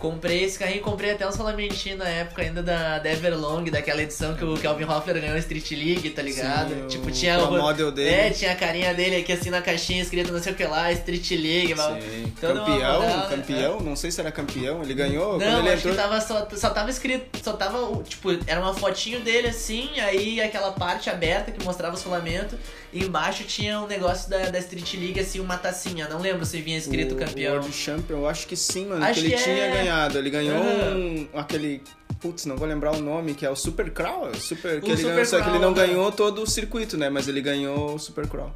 [0.00, 4.34] Comprei esse carrinho, comprei até uns filamentinhos na época ainda da, da Everlong, daquela edição
[4.34, 6.70] que o Kelvin Hoffler ganhou Street League, tá ligado?
[6.70, 8.08] Sim, tipo, o tinha pro model dele.
[8.10, 10.90] É, tinha a carinha dele aqui assim na caixinha escrito não sei o que lá,
[10.92, 11.98] Street League, uma
[12.40, 13.26] Campeão, né?
[13.28, 15.94] campeão, não sei se era campeão, ele ganhou quando Não, ele acho entrou.
[15.94, 20.00] que tava só, só tava escrito, só tava, o- tipo, era uma fotinho dele assim,
[20.00, 22.58] aí aquela parte aberta que mostrava os filamentos,
[22.92, 26.60] e embaixo tinha um negócio da, da Street League, assim, uma tacinha, não lembro se
[26.60, 27.54] vinha escrito o campeão.
[27.54, 29.70] World Champion, eu acho que sim, mano, Acho que ele que tinha é.
[29.72, 30.18] ganhado.
[30.18, 30.96] Ele ganhou Aham.
[30.96, 31.82] um, aquele.
[32.20, 34.34] Putz, não vou lembrar o nome, que é o Super Crawl.
[34.34, 35.86] Super, que O ele Super ganhou, só que ele Crawl, não né?
[35.86, 37.08] ganhou todo o circuito, né?
[37.08, 38.54] Mas ele ganhou o Super Crawl.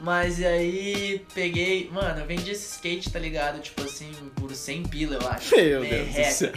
[0.00, 3.60] Mas e aí peguei, mano, eu vendi esse skate, tá ligado?
[3.60, 5.54] Tipo assim, por 100 pila, eu acho.
[5.54, 6.52] Meu Deus do céu.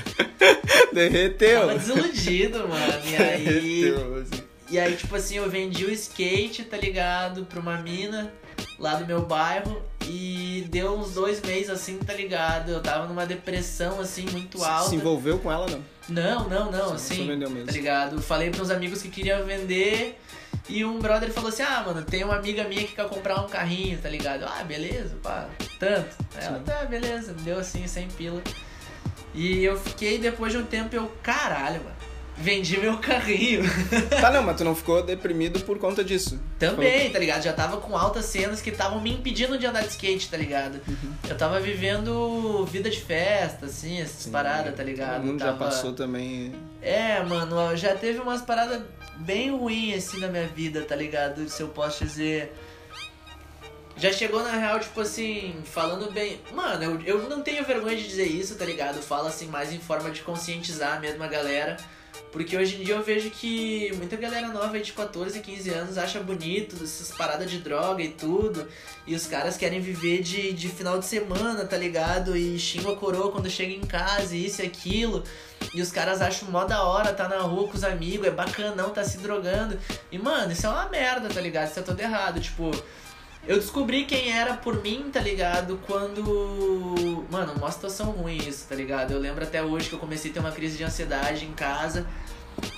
[0.94, 1.62] Derreteu.
[1.68, 3.02] Tava desiludido, mano.
[3.06, 3.44] E aí.
[3.46, 4.44] Derreteu, assim.
[4.70, 7.46] E aí, tipo assim, eu vendi o skate, tá ligado?
[7.46, 8.32] Pra uma mina
[8.80, 9.82] lá do meu bairro.
[10.08, 12.72] E deu uns dois meses assim, tá ligado?
[12.72, 14.90] Eu tava numa depressão, assim, muito alta.
[14.90, 15.84] Se envolveu com ela, não?
[16.08, 17.18] Não, não, não, assim.
[17.18, 17.66] só vendeu mesmo.
[17.66, 18.22] Tá ligado?
[18.22, 20.20] Falei pros amigos que queriam vender.
[20.70, 23.48] E um brother falou assim: Ah, mano, tem uma amiga minha que quer comprar um
[23.48, 24.46] carrinho, tá ligado?
[24.46, 25.48] Ah, beleza, pá,
[25.80, 26.16] tanto.
[26.36, 28.42] Aí ela, tá, beleza, deu assim, sem pila.
[29.34, 31.95] E eu fiquei, depois de um tempo, eu, caralho, mano,
[32.38, 33.64] vendi meu carrinho.
[34.22, 36.40] Tá, não, mas tu não ficou deprimido por conta disso.
[36.58, 37.44] Também, tá ligado?
[37.44, 40.80] Já tava com altas cenas que estavam me impedindo de andar de skate, tá ligado?
[40.88, 41.14] Uhum.
[41.30, 45.16] Eu tava vivendo vida de festa, assim, essas Sim, paradas, tá ligado?
[45.18, 46.54] Todo mundo já Tava- passou também.
[46.82, 48.82] É, mano, já teve umas paradas
[49.18, 51.48] bem ruins assim na minha vida, tá ligado?
[51.50, 52.54] Se eu posso dizer.
[53.98, 56.42] Já chegou na real, tipo assim, falando bem.
[56.54, 59.02] Mano, eu, eu não tenho vergonha de dizer isso, tá ligado?
[59.02, 61.78] Falo assim mais em forma de conscientizar mesmo a galera.
[62.36, 66.20] Porque hoje em dia eu vejo que muita galera nova de 14, 15 anos acha
[66.20, 68.68] bonito essas paradas de droga e tudo.
[69.08, 72.36] E os caras querem viver de, de final de semana, tá ligado?
[72.36, 75.24] E xingam a coroa quando chega em casa e isso e aquilo.
[75.74, 78.90] E os caras acham mó da hora, tá na rua com os amigos, é bacanão,
[78.90, 79.80] tá se drogando.
[80.12, 81.70] E, mano, isso é uma merda, tá ligado?
[81.70, 82.42] Isso é todo errado.
[82.42, 82.70] Tipo,
[83.48, 85.80] eu descobri quem era por mim, tá ligado?
[85.86, 87.24] Quando.
[87.30, 89.12] Mano, uma situação ruim isso, tá ligado?
[89.12, 92.06] Eu lembro até hoje que eu comecei a ter uma crise de ansiedade em casa.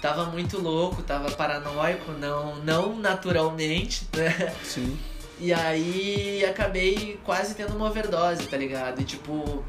[0.02, 4.54] Tava muito louco, tava paranoico, não, não naturalmente, né?
[4.64, 4.98] Sim.
[5.40, 9.02] E aí acabei quase tendo uma overdose, tá ligado?
[9.02, 9.64] E tipo,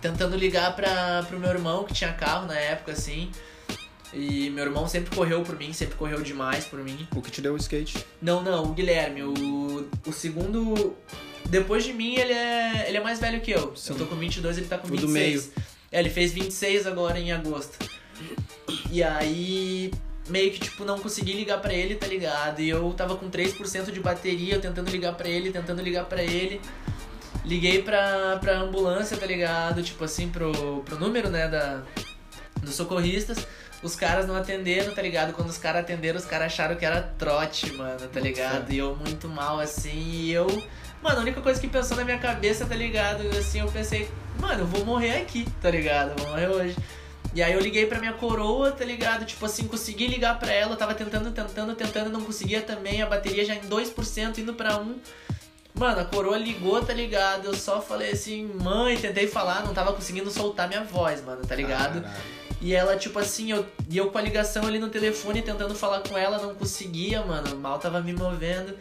[0.00, 3.30] tentando ligar pra, pro meu irmão que tinha carro na época, assim.
[4.12, 7.06] E meu irmão sempre correu por mim, sempre correu demais por mim.
[7.14, 8.04] O que te deu o skate?
[8.22, 10.96] Não, não, o Guilherme, o, o segundo.
[11.48, 13.74] Depois de mim, ele é, ele é mais velho que eu.
[13.76, 13.92] Sim.
[13.92, 15.12] Eu tô com 22, ele tá com O do 26.
[15.12, 15.52] meio.
[15.92, 17.78] É, ele fez 26 agora em agosto.
[18.90, 19.90] E aí,
[20.28, 22.60] meio que, tipo, não consegui ligar pra ele, tá ligado?
[22.60, 26.22] E eu tava com 3% de bateria, eu tentando ligar pra ele, tentando ligar pra
[26.22, 26.60] ele.
[27.44, 29.82] Liguei pra, pra ambulância, tá ligado?
[29.82, 31.82] Tipo assim, pro, pro número, né, da,
[32.62, 33.46] dos socorristas.
[33.82, 35.32] Os caras não atenderam, tá ligado?
[35.32, 38.72] Quando os caras atenderam, os caras acharam que era trote, mano, tá ligado?
[38.72, 40.46] E eu muito mal, assim, e eu...
[41.00, 43.22] Mano, a única coisa que pensou na minha cabeça, tá ligado?
[43.38, 46.10] Assim, eu pensei, mano, eu vou morrer aqui, tá ligado?
[46.10, 46.76] Eu vou morrer hoje.
[47.34, 49.24] E aí eu liguei pra minha coroa, tá ligado?
[49.24, 53.44] Tipo assim, consegui ligar pra ela, tava tentando, tentando, tentando, não conseguia também, a bateria
[53.44, 54.98] já em 2%, indo pra 1.
[55.74, 57.46] Mano, a coroa ligou, tá ligado?
[57.46, 61.54] Eu só falei assim, mãe, tentei falar, não tava conseguindo soltar minha voz, mano, tá
[61.54, 62.00] ligado?
[62.02, 62.38] Caralho.
[62.60, 66.00] E ela, tipo assim, eu, e eu com a ligação ali no telefone tentando falar
[66.00, 67.54] com ela, não conseguia, mano.
[67.56, 68.74] Mal tava me movendo.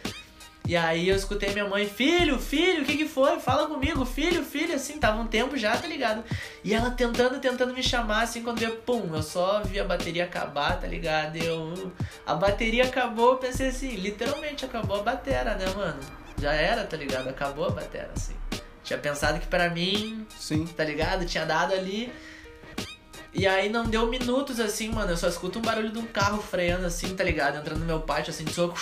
[0.67, 3.39] E aí eu escutei minha mãe, filho, filho, o que que foi?
[3.39, 6.25] Fala comigo, filho, filho, assim, tava um tempo já, tá ligado?
[6.62, 10.25] E ela tentando, tentando me chamar, assim, quando eu, pum, eu só vi a bateria
[10.25, 11.38] acabar, tá ligado?
[11.38, 11.93] Eu,
[12.25, 16.01] a bateria acabou, eu pensei assim, literalmente acabou a batera, né, mano?
[16.38, 17.30] Já era, tá ligado?
[17.30, 18.36] Acabou a batera, assim.
[18.84, 20.65] Tinha pensado que pra mim, Sim.
[20.65, 21.25] tá ligado?
[21.25, 22.12] Tinha dado ali.
[23.34, 25.12] E aí não deu minutos assim, mano.
[25.12, 27.58] Eu só escuto um barulho de um carro freando assim, tá ligado?
[27.58, 28.77] Entrando no meu pátio assim de soco.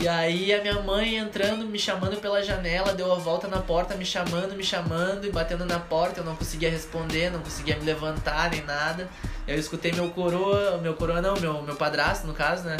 [0.00, 3.94] E aí a minha mãe entrando, me chamando pela janela, deu a volta na porta,
[3.96, 6.20] me chamando, me chamando e batendo na porta.
[6.20, 9.06] Eu não conseguia responder, não conseguia me levantar nem nada.
[9.46, 12.78] Eu escutei meu coroa, meu coroa não, meu, meu padrasto no caso, né?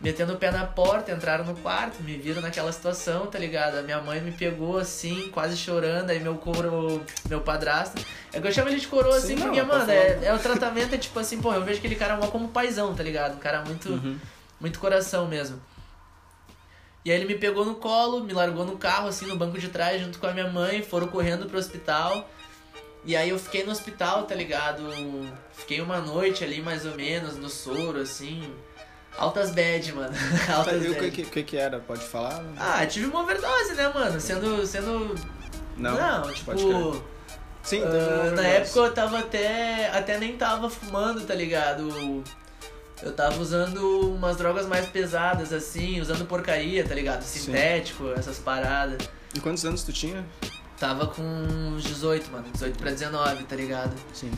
[0.00, 3.78] Metendo o pé na porta, entraram no quarto, me viram naquela situação, tá ligado?
[3.78, 8.04] A minha mãe me pegou assim, quase chorando, aí meu coro, meu padrasto.
[8.32, 10.38] É que eu chamo ele de coroa Sim, assim, porque, tô mano, é, é o
[10.40, 13.36] tratamento, é tipo assim, pô, eu vejo aquele cara mó como paizão, tá ligado?
[13.36, 14.18] Um cara muito, Uhum.
[14.60, 15.58] muito coração mesmo.
[17.06, 19.68] E aí ele me pegou no colo, me largou no carro, assim, no banco de
[19.68, 22.28] trás, junto com a minha mãe, foram correndo pro hospital.
[23.04, 24.82] E aí eu fiquei no hospital, tá ligado?
[25.52, 28.52] Fiquei uma noite ali, mais ou menos, no soro, assim.
[29.16, 30.12] Altas bad, mano.
[30.52, 31.78] Altas e o que, que, que era?
[31.78, 32.42] Pode falar?
[32.58, 34.20] Ah, tive uma overdose, né, mano?
[34.20, 34.66] Sendo.
[34.66, 35.14] sendo.
[35.76, 36.44] Não, tipo.
[36.44, 37.02] pode crer.
[37.62, 39.90] Sim, Ah, na época eu tava até.
[39.90, 42.24] Até nem tava fumando, tá ligado?
[43.02, 47.22] Eu tava usando umas drogas mais pesadas, assim, usando porcaria, tá ligado?
[47.22, 47.40] Sim.
[47.40, 49.08] Sintético, essas paradas.
[49.34, 50.24] E quantos anos tu tinha?
[50.78, 52.46] Tava com uns 18, mano.
[52.52, 53.94] 18 pra 19, tá ligado?
[54.12, 54.30] Sim.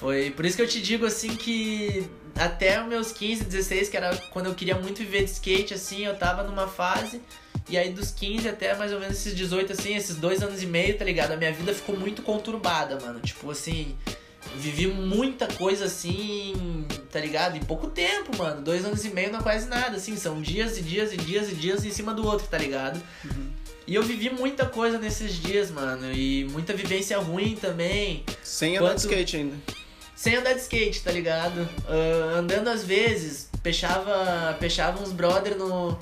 [0.00, 3.96] Foi por isso que eu te digo assim que até os meus 15, 16, que
[3.96, 7.20] era quando eu queria muito viver de skate, assim, eu tava numa fase.
[7.68, 10.66] E aí dos 15 até mais ou menos esses 18, assim, esses dois anos e
[10.66, 11.32] meio, tá ligado?
[11.32, 13.20] A minha vida ficou muito conturbada, mano.
[13.20, 13.96] Tipo assim,
[14.56, 17.56] vivi muita coisa assim, tá ligado?
[17.56, 18.62] Em pouco tempo, mano.
[18.62, 20.16] Dois anos e meio não é quase nada, assim.
[20.16, 23.00] São dias e dias e dias e dias em cima do outro, tá ligado?
[23.86, 26.12] E eu vivi muita coisa nesses dias, mano.
[26.12, 28.24] E muita vivência ruim também.
[28.42, 29.56] Sem andar de Quanto- skate ainda.
[30.14, 31.68] Sem andar de skate, tá ligado?
[31.86, 35.96] Ah, andando às vezes, pechava, pechava uns brother no.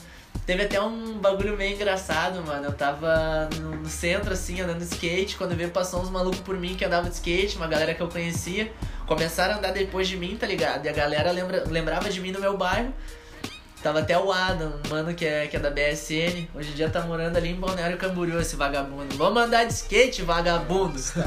[0.46, 2.66] Teve até um bagulho meio engraçado, mano.
[2.66, 5.36] Eu tava no, centro, assim, andando de skate.
[5.36, 8.08] Quando veio, passou uns malucos por mim que andava de skate, uma galera que eu
[8.08, 8.70] conhecia.
[9.06, 10.84] Começaram a andar depois de mim, tá ligado?
[10.84, 12.92] E a galera lembra, lembrava de mim no meu bairro.
[13.82, 16.48] Tava até o Adam, mano que é, que é da BSN.
[16.54, 19.14] Hoje em dia tá morando ali em Balneário Camboriú, esse vagabundo.
[19.16, 21.12] Vamos andar de skate, vagabundos.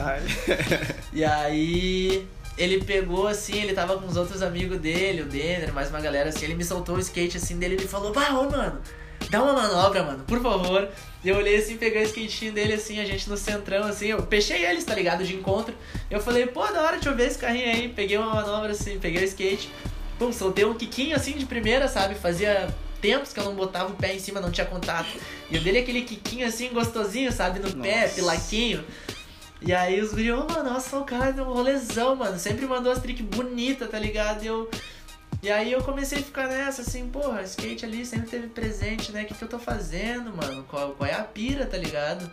[1.14, 2.28] E aí
[2.58, 6.30] ele pegou assim, ele tava com os outros amigos dele, o Denner, mais uma galera
[6.30, 8.82] assim, ele me soltou o skate assim dele e ele falou, bah, ô mano,
[9.30, 10.88] dá uma manobra, mano, por favor.
[11.24, 14.22] E eu olhei assim, peguei o skatinho dele assim, a gente no centrão assim, eu
[14.24, 15.74] pechei eles, tá ligado, de encontro.
[16.10, 17.90] Eu falei, pô, da hora, deixa eu ver esse carrinho aí.
[17.90, 19.70] Peguei uma manobra assim, peguei o skate,
[20.18, 22.16] pum, soltei um quiquinho assim de primeira, sabe?
[22.16, 25.10] Fazia tempos que eu não botava o pé em cima, não tinha contato.
[25.50, 27.60] E eu dei aquele quiquinho assim, gostosinho, sabe?
[27.60, 28.16] No pé, Nossa.
[28.16, 28.84] pilaquinho.
[29.62, 32.38] E aí os guri, ô mano, nossa, o cara deu um rolezão, mano.
[32.38, 34.44] Sempre mandou as tricks bonitas, tá ligado?
[34.44, 34.70] E eu.
[35.42, 39.24] E aí eu comecei a ficar nessa, assim, porra, skate ali sempre teve presente, né?
[39.24, 40.64] O que, que eu tô fazendo, mano?
[40.64, 42.30] Qual, qual é a pira, tá ligado?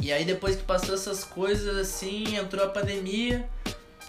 [0.00, 3.48] E aí depois que passou essas coisas, assim, entrou a pandemia.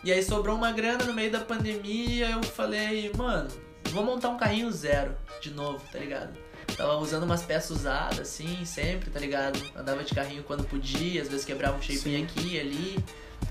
[0.04, 3.48] E aí sobrou uma grana no meio da pandemia, eu falei, mano,
[3.92, 6.34] vou montar um carrinho zero de novo, tá ligado?
[6.76, 9.60] Tava usando umas peças usadas, assim, sempre, tá ligado?
[9.76, 12.24] Andava de carrinho quando podia, às vezes quebrava um shape Sim.
[12.24, 13.06] aqui e ali.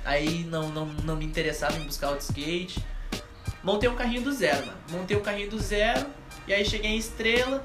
[0.05, 2.85] Aí não, não, não me interessava em buscar outro skate.
[3.62, 4.79] Montei um carrinho do zero, mano.
[4.90, 6.07] Montei um carrinho do zero,
[6.46, 7.64] e aí cheguei em Estrela.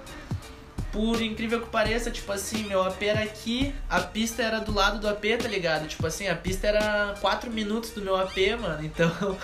[0.91, 4.99] Por incrível que pareça, tipo assim, meu AP era aqui, a pista era do lado
[4.99, 5.88] do AP, tá ligado?
[5.88, 8.83] Tipo assim, a pista era 4 minutos do meu AP, mano.
[8.83, 9.12] Então,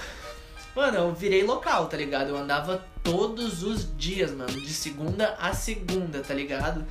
[0.76, 2.30] mano, eu virei local, tá ligado?
[2.30, 6.86] Eu andava todos os dias, mano, de segunda a segunda, tá ligado?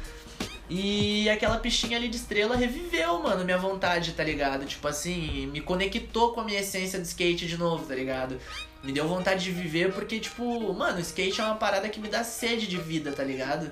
[0.69, 4.65] E aquela pistinha ali de estrela reviveu, mano, minha vontade, tá ligado?
[4.65, 8.39] Tipo assim, me conectou com a minha essência de skate de novo, tá ligado?
[8.83, 12.25] Me deu vontade de viver porque, tipo, mano, skate é uma parada que me dá
[12.25, 13.71] sede de vida, tá ligado?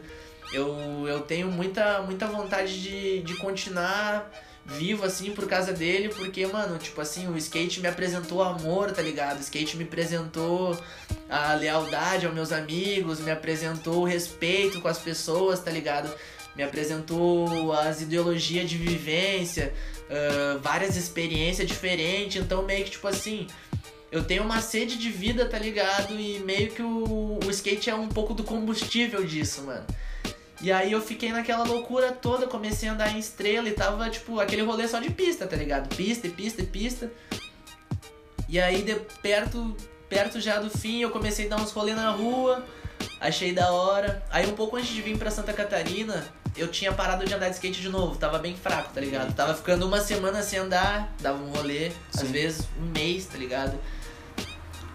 [0.52, 4.30] Eu, eu tenho muita, muita vontade de, de continuar
[4.64, 9.02] vivo, assim, por causa dele, porque, mano, tipo assim, o skate me apresentou amor, tá
[9.02, 9.38] ligado?
[9.38, 10.78] O skate me apresentou
[11.28, 16.12] a lealdade aos meus amigos, me apresentou o respeito com as pessoas, tá ligado?
[16.54, 19.72] Me apresentou as ideologias de vivência,
[20.10, 23.46] ah, várias experiências diferentes, então meio que, tipo assim,
[24.10, 26.18] eu tenho uma sede de vida, tá ligado?
[26.18, 29.86] E meio que o, o skate é um pouco do combustível disso, mano.
[30.60, 34.40] E aí eu fiquei naquela loucura toda, comecei a andar em estrela e tava, tipo,
[34.40, 35.94] aquele rolê só de pista, tá ligado?
[35.94, 37.10] Pista e pista e pista.
[38.48, 39.74] E aí de perto,
[40.08, 42.66] perto já do fim, eu comecei a dar uns rolês na rua,
[43.20, 44.22] achei da hora.
[44.28, 47.54] Aí um pouco antes de vir pra Santa Catarina, eu tinha parado de andar de
[47.54, 49.32] skate de novo, tava bem fraco, tá ligado?
[49.34, 52.32] Tava ficando uma semana sem andar, dava um rolê, às Sim.
[52.32, 53.78] vezes um mês, tá ligado?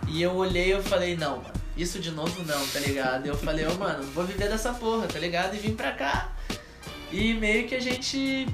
[0.08, 3.26] E eu olhei e eu falei, não, mano, isso de novo não, tá ligado?
[3.26, 5.56] Eu falei, ô mano, vou viver dessa porra, tá ligado?
[5.56, 6.30] E vim pra cá.
[7.12, 8.48] E meio que a gente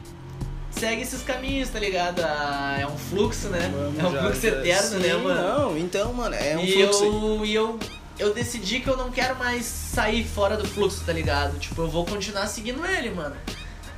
[0.72, 2.22] segue esses caminhos, tá ligado?
[2.22, 3.72] Ah, é um fluxo, né?
[3.74, 4.48] Vamos é um já, fluxo já.
[4.50, 5.42] eterno, né, Sim, mano?
[5.42, 7.04] Não, então, mano, é um e fluxo.
[7.04, 7.80] eu, e eu,
[8.18, 11.60] eu decidi que eu não quero mais sair fora do fluxo, tá ligado?
[11.60, 13.36] Tipo, eu vou continuar seguindo ele, mano.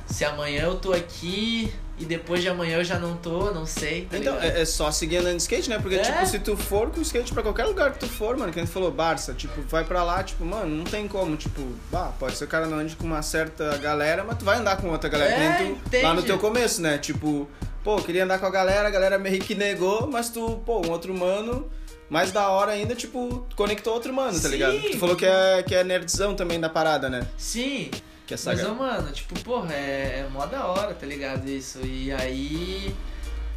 [0.06, 4.06] Se amanhã eu tô aqui e depois de amanhã eu já não tô, não sei,
[4.10, 5.78] tá Então, é, é só seguir andando de skate, né?
[5.78, 6.00] Porque, É.
[6.02, 8.58] tipo, se tu for com o skate pra qualquer lugar que tu for, mano, que
[8.58, 12.12] a gente falou, Barça, tipo, vai pra lá, tipo, mano, não tem como, tipo, bah,
[12.18, 14.88] pode ser o cara não ande com uma certa galera, mas tu vai andar com
[14.90, 16.98] outra galera, É, tu, lá no teu começo, né?
[16.98, 17.48] Tipo,
[17.84, 20.90] pô, queria andar com a galera, a galera meio que negou, mas tu, pô, um
[20.90, 21.70] outro mano,
[22.10, 24.48] mais da hora ainda, tipo, conectou outro mano, tá Sim.
[24.48, 24.80] ligado?
[24.80, 27.24] Tu falou que é, que é nerdzão também da parada, né?
[27.38, 27.90] Sim,
[28.26, 28.72] Que é mas, saga.
[28.72, 31.48] mano, tipo, porra, é, é mó da hora, tá ligado?
[31.48, 31.80] Isso.
[31.84, 32.94] E aí.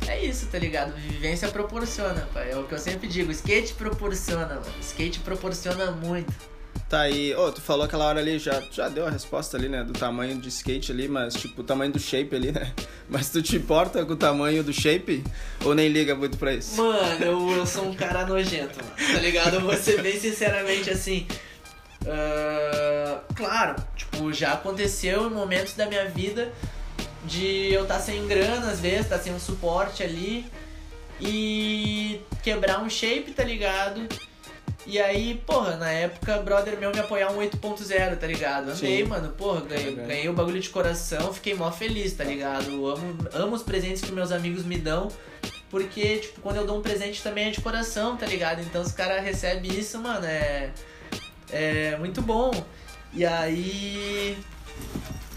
[0.08, 0.94] É isso, tá ligado?
[0.94, 2.52] Vivência proporciona, pai.
[2.52, 3.32] É o que eu sempre digo.
[3.32, 4.66] Skate proporciona, mano.
[4.82, 6.34] Skate proporciona muito.
[6.90, 9.84] Tá aí, ô, tu falou aquela hora ali, já, já deu a resposta ali, né,
[9.84, 12.72] do tamanho de skate ali, mas tipo, o tamanho do shape ali, né?
[13.10, 15.24] Mas tu te importa com o tamanho do shape
[15.64, 16.76] ou nem liga muito pra isso?
[16.76, 19.14] Mano, eu, eu sou um cara nojento, mano.
[19.14, 19.54] Tá ligado?
[19.56, 21.26] Eu vou ser bem sinceramente assim.
[22.08, 26.52] Ah, claro, tipo, já aconteceu em momentos da minha vida
[27.26, 30.46] de eu estar sem grana, às vezes, tá sem um suporte ali
[31.20, 34.08] e quebrar um shape, tá ligado?
[34.86, 38.72] E aí, porra, na época, brother meu me apoiar um 8.0, tá ligado?
[38.72, 39.04] Amei, Sim.
[39.04, 40.06] mano, porra, ganhei, Legal.
[40.06, 42.88] ganhei o bagulho de coração, fiquei mó feliz, tá ligado?
[42.88, 45.10] Amo, amo os presentes que meus amigos me dão,
[45.70, 48.62] porque, tipo, quando eu dou um presente também é de coração, tá ligado?
[48.62, 50.72] Então, se o cara recebe isso, mano, é.
[51.52, 52.52] É muito bom.
[53.14, 54.38] E aí.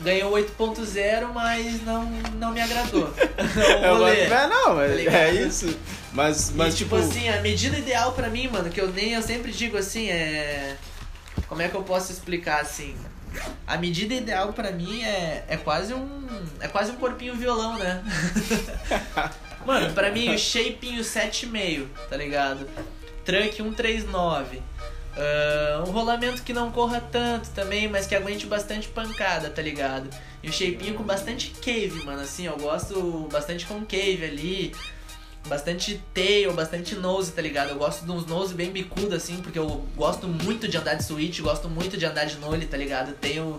[0.02, 2.04] Ganhou 8.0, mas não,
[2.34, 3.12] não me agradou.
[3.20, 4.32] É, Não vou ler.
[4.32, 5.76] é, não, Tá é, é isso.
[6.12, 9.12] Mas, mas e, tipo, tipo, assim, a medida ideal pra mim, mano, que eu nem
[9.12, 10.76] eu sempre digo assim, é.
[11.46, 12.96] Como é que eu posso explicar assim?
[13.66, 16.08] A medida ideal pra mim é, é quase um.
[16.61, 18.02] É quase um corpinho violão, né?
[19.66, 22.66] Mano, pra mim o shapinho 7,5, tá ligado?
[23.24, 24.62] Truck 139.
[25.16, 30.08] Ah, um rolamento que não corra tanto também, mas que aguente bastante pancada, tá ligado?
[30.42, 32.20] E um shapinho com bastante cave, mano.
[32.22, 34.72] Assim, eu gosto bastante com cave ali.
[35.48, 37.70] Bastante tail, bastante nose, tá ligado?
[37.70, 41.02] Eu gosto de uns nose bem bicudo, assim, porque eu gosto muito de andar de
[41.04, 43.08] switch, gosto muito de andar de nole, tá ligado?
[43.12, 43.56] Eu tenho,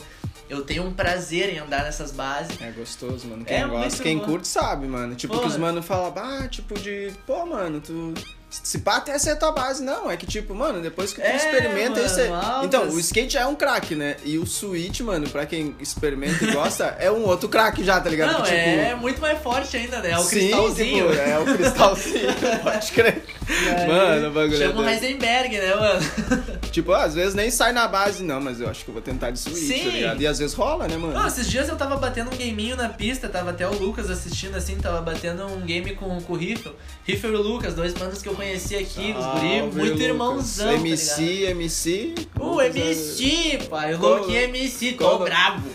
[0.47, 2.55] eu tenho um prazer em andar nessas bases.
[2.61, 3.43] É gostoso, mano.
[3.43, 4.25] Quem É gosta, quem bom.
[4.25, 5.15] curte sabe, mano.
[5.15, 5.51] Tipo, que Porra.
[5.51, 8.13] os mano falam, ah, tipo de, pô, mano, tu.
[8.51, 9.81] Se pá, até essa é a tua base.
[9.81, 12.29] Não, é que tipo, mano, depois que tu É, experimenta, mano, isso é...
[12.65, 14.17] Então, o skate é um craque, né?
[14.25, 18.09] E o Switch, mano, pra quem experimenta e gosta, é um outro craque já, tá
[18.09, 18.33] ligado?
[18.33, 20.11] Não, Que, tipo, é muito mais forte ainda, né?
[20.11, 21.09] É o sim, cristalzinho.
[21.09, 22.27] tipo, é o cristalzinho,
[22.63, 23.23] pode crer.
[23.51, 24.89] E aí, Mano, o bagulho é Chama o.
[24.89, 26.01] Heisenberg, né, mano?
[26.71, 29.29] Tipo, às vezes nem sai na base, não, mas eu acho que eu vou tentar
[29.31, 29.83] de Switch, Sim.
[29.83, 30.21] tá ligado?
[30.21, 31.13] E às vezes rola, né, mano?
[31.13, 34.55] Não, esses dias eu tava batendo um gameinho na pista, tava até o Lucas assistindo
[34.55, 36.71] assim, tava batendo um game com, com o Riffle.
[37.05, 39.99] Riffle e o Lucas, dois manos que eu conheci aqui, os guri, muito Lucas.
[39.99, 40.87] irmãozão, tá ligado?
[40.87, 42.15] MC, MC.
[42.39, 45.67] O é- MC, pai, o Luquinha MC, tô qual- brabo.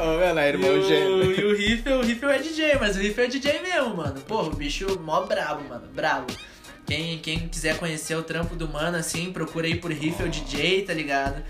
[0.00, 1.16] Ô, meu, E irmão gêmeo.
[1.26, 4.14] o, e o Riffle, o Riffle é DJ, mas o Riffle é DJ mesmo, mano.
[4.26, 6.21] Porra, o bicho mó brabo, mano, brabo.
[6.86, 10.92] Quem, quem quiser conhecer o trampo do mano, assim, procura aí por Riffle DJ, tá
[10.92, 11.42] ligado?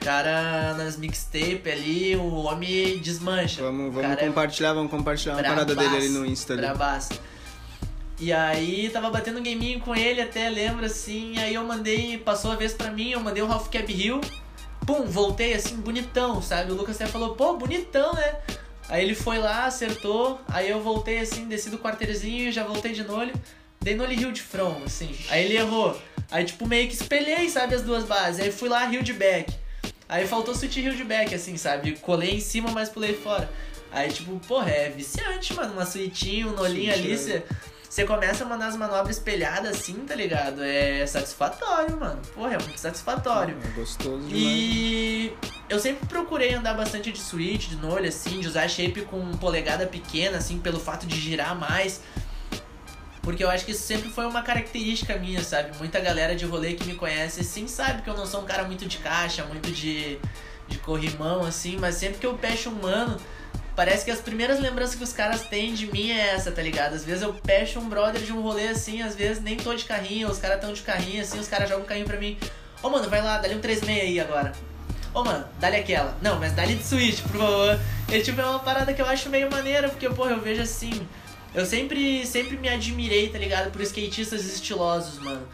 [0.00, 3.62] Cara, nas mixtape ali, o homem desmancha.
[3.62, 6.52] Vamos, O vamos cara é compartilhar, vamos compartilhar uma Bravaço, parada dele ali no Insta
[6.52, 6.62] ali.
[6.62, 7.20] Bravaço.
[8.18, 11.36] E aí, tava batendo um gameinho com ele até, lembra assim.
[11.38, 14.20] Aí eu mandei, passou a vez pra mim, eu mandei um Half Cab Hill.
[14.86, 16.70] Pum, voltei assim, bonitão, sabe?
[16.70, 18.36] O Lucas até falou, pô, bonitão, né?
[18.88, 20.40] Aí ele foi lá, acertou.
[20.48, 23.32] Aí eu voltei assim, desci do quarteirzinho e já voltei de nolho.
[23.80, 25.14] Dei nolho Rio de front, assim.
[25.28, 26.00] Aí ele errou.
[26.30, 28.40] Aí, tipo, meio que espelhei, sabe, as duas bases.
[28.40, 29.54] Aí fui lá, Rio de back.
[30.08, 31.92] Aí faltou switch Rio de back, assim, sabe?
[31.98, 33.48] Colei em cima, mas pulei fora.
[33.92, 35.72] Aí, tipo, porra, é viciante, mano.
[35.72, 37.42] Uma suitinha, um nolinho Switch, ali, você.
[37.88, 40.62] Você começa a mandar as manobras espelhadas assim, tá ligado?
[40.62, 42.20] É satisfatório, mano.
[42.34, 43.56] Porra, é muito satisfatório.
[43.64, 44.34] É gostoso demais.
[44.34, 45.32] E
[45.66, 49.86] eu sempre procurei andar bastante de switch, de nolho, assim, de usar shape com polegada
[49.86, 52.02] pequena, assim, pelo fato de girar mais.
[53.26, 55.76] Porque eu acho que isso sempre foi uma característica minha, sabe?
[55.78, 58.62] Muita galera de rolê que me conhece, sim, sabe que eu não sou um cara
[58.62, 60.16] muito de caixa, muito de,
[60.68, 63.16] de corrimão, assim, mas sempre que eu pecho um mano,
[63.74, 66.94] parece que as primeiras lembranças que os caras têm de mim é essa, tá ligado?
[66.94, 69.86] Às vezes eu pecho um brother de um rolê assim, às vezes nem tô de
[69.86, 72.38] carrinho, os caras tão de carrinho, assim, os caras jogam um carrinho pra mim.
[72.80, 74.52] Ô, mano, vai lá, dá-lhe um 36 aí agora.
[75.12, 76.16] Ô, mano, dá-lhe aquela.
[76.22, 77.80] Não, mas dá-lhe de Switch, por favor.
[78.08, 80.92] E, tipo, é uma parada que eu acho meio maneira, porque, porra, eu vejo assim...
[81.56, 83.72] Eu sempre, sempre me admirei, tá ligado?
[83.72, 85.48] Por skatistas estilosos, mano.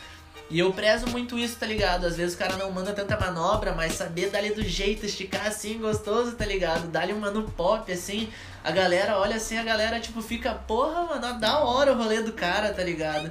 [0.51, 2.05] E eu prezo muito isso, tá ligado?
[2.05, 5.79] Às vezes o cara não manda tanta manobra, mas saber dar-lhe do jeito, esticar assim,
[5.79, 6.89] gostoso, tá ligado?
[6.89, 8.29] Dar-lhe um mano pop, assim.
[8.65, 12.33] A galera olha assim, a galera, tipo, fica, porra, mano, da hora o rolê do
[12.33, 13.31] cara, tá ligado?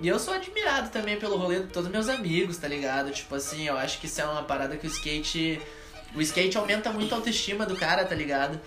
[0.00, 3.10] E eu sou admirado também pelo rolê de todos meus amigos, tá ligado?
[3.10, 5.60] Tipo assim, eu acho que isso é uma parada que o skate.
[6.14, 8.60] O skate aumenta muito a autoestima do cara, tá ligado?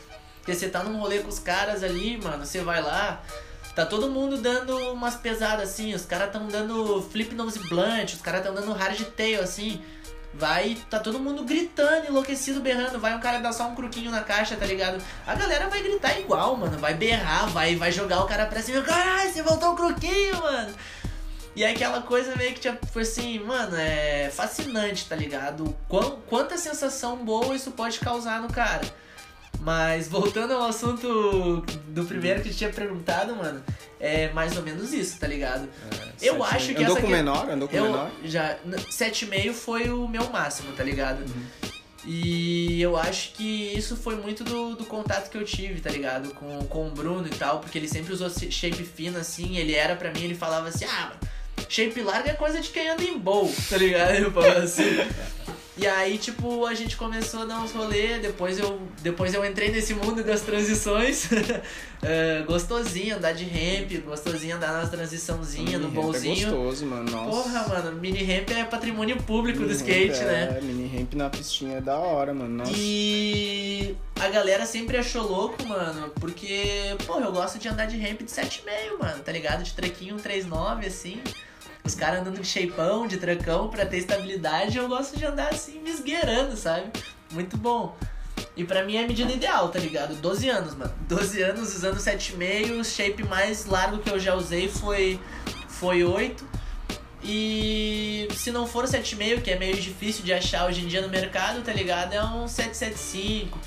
[0.47, 3.21] Porque você tá num rolê com os caras ali, mano, você vai lá,
[3.75, 8.21] tá todo mundo dando umas pesadas assim, os caras tão dando flip nose blunt, os
[8.21, 9.81] caras tão dando hard tail assim.
[10.33, 12.97] Vai, tá todo mundo gritando, enlouquecido, berrando.
[12.97, 15.03] Vai um cara dar só um cruquinho na caixa, tá ligado?
[15.25, 16.77] A galera vai gritar igual, mano.
[16.77, 18.81] Vai berrar, vai, vai jogar o cara pra cima.
[18.83, 20.73] Caralho, você voltou um cruquinho, mano.
[21.57, 25.75] E é aquela coisa meio que tipo foi assim, mano, é fascinante, tá ligado?
[25.89, 28.85] Quão, quanta sensação boa isso pode causar no cara.
[29.61, 33.61] Mas voltando ao assunto do primeiro que eu tinha perguntado, mano,
[33.99, 35.67] é mais ou menos isso, tá ligado?
[36.21, 37.49] É, eu acho que Andou essa com que- menor?
[37.49, 38.11] Andou com eu menor?
[38.23, 38.55] já
[38.89, 41.19] 7,5 foi o meu máximo, tá ligado?
[41.21, 41.43] Uhum.
[42.05, 46.29] E eu acho que isso foi muito do, do contato que eu tive, tá ligado?
[46.35, 49.95] Com, com o Bruno e tal, porque ele sempre usou shape fino assim, ele era
[49.95, 51.11] pra mim, ele falava assim, ah,
[51.67, 54.13] shape largo é coisa de quem anda em bowl, tá ligado?
[54.13, 54.83] Eu falava assim.
[55.77, 59.69] E aí, tipo, a gente começou a dar uns rolê, depois eu, depois eu entrei
[59.69, 61.29] nesse mundo das transições.
[61.99, 66.47] É, gostosinho andar de ramp, gostosinho andar nas transiçãozinhas, no ramp bolzinho.
[66.47, 67.09] É gostoso, mano.
[67.09, 67.29] Nossa.
[67.29, 70.57] Porra, mano, mini ramp é patrimônio público do Mini skate, ramp né?
[70.59, 72.57] É, mini ramp na pistinha é da hora, mano.
[72.57, 72.71] Nossa.
[72.75, 78.19] E a galera sempre achou louco, mano, porque, porra, eu gosto de andar de ramp
[78.19, 79.63] de 7,5, mano, tá ligado?
[79.63, 81.19] De trequinho 3,9, assim.
[81.87, 85.79] Os caras andando de shapeão, de tracão pra ter estabilidade, eu gosto de andar assim,
[85.79, 86.91] me esgueirando, sabe?
[87.31, 87.95] Muito bom.
[88.57, 90.13] E pra mim é a medida ideal, tá ligado?
[90.15, 90.93] 12 anos, mano.
[91.07, 95.17] 12 anos usando 7,5, o shape mais largo que eu já usei foi,
[95.69, 96.45] foi 8.
[97.23, 101.01] E se não for o 7,5, que é meio difícil de achar hoje em dia
[101.01, 102.11] no mercado, tá ligado?
[102.11, 103.57] É um 775.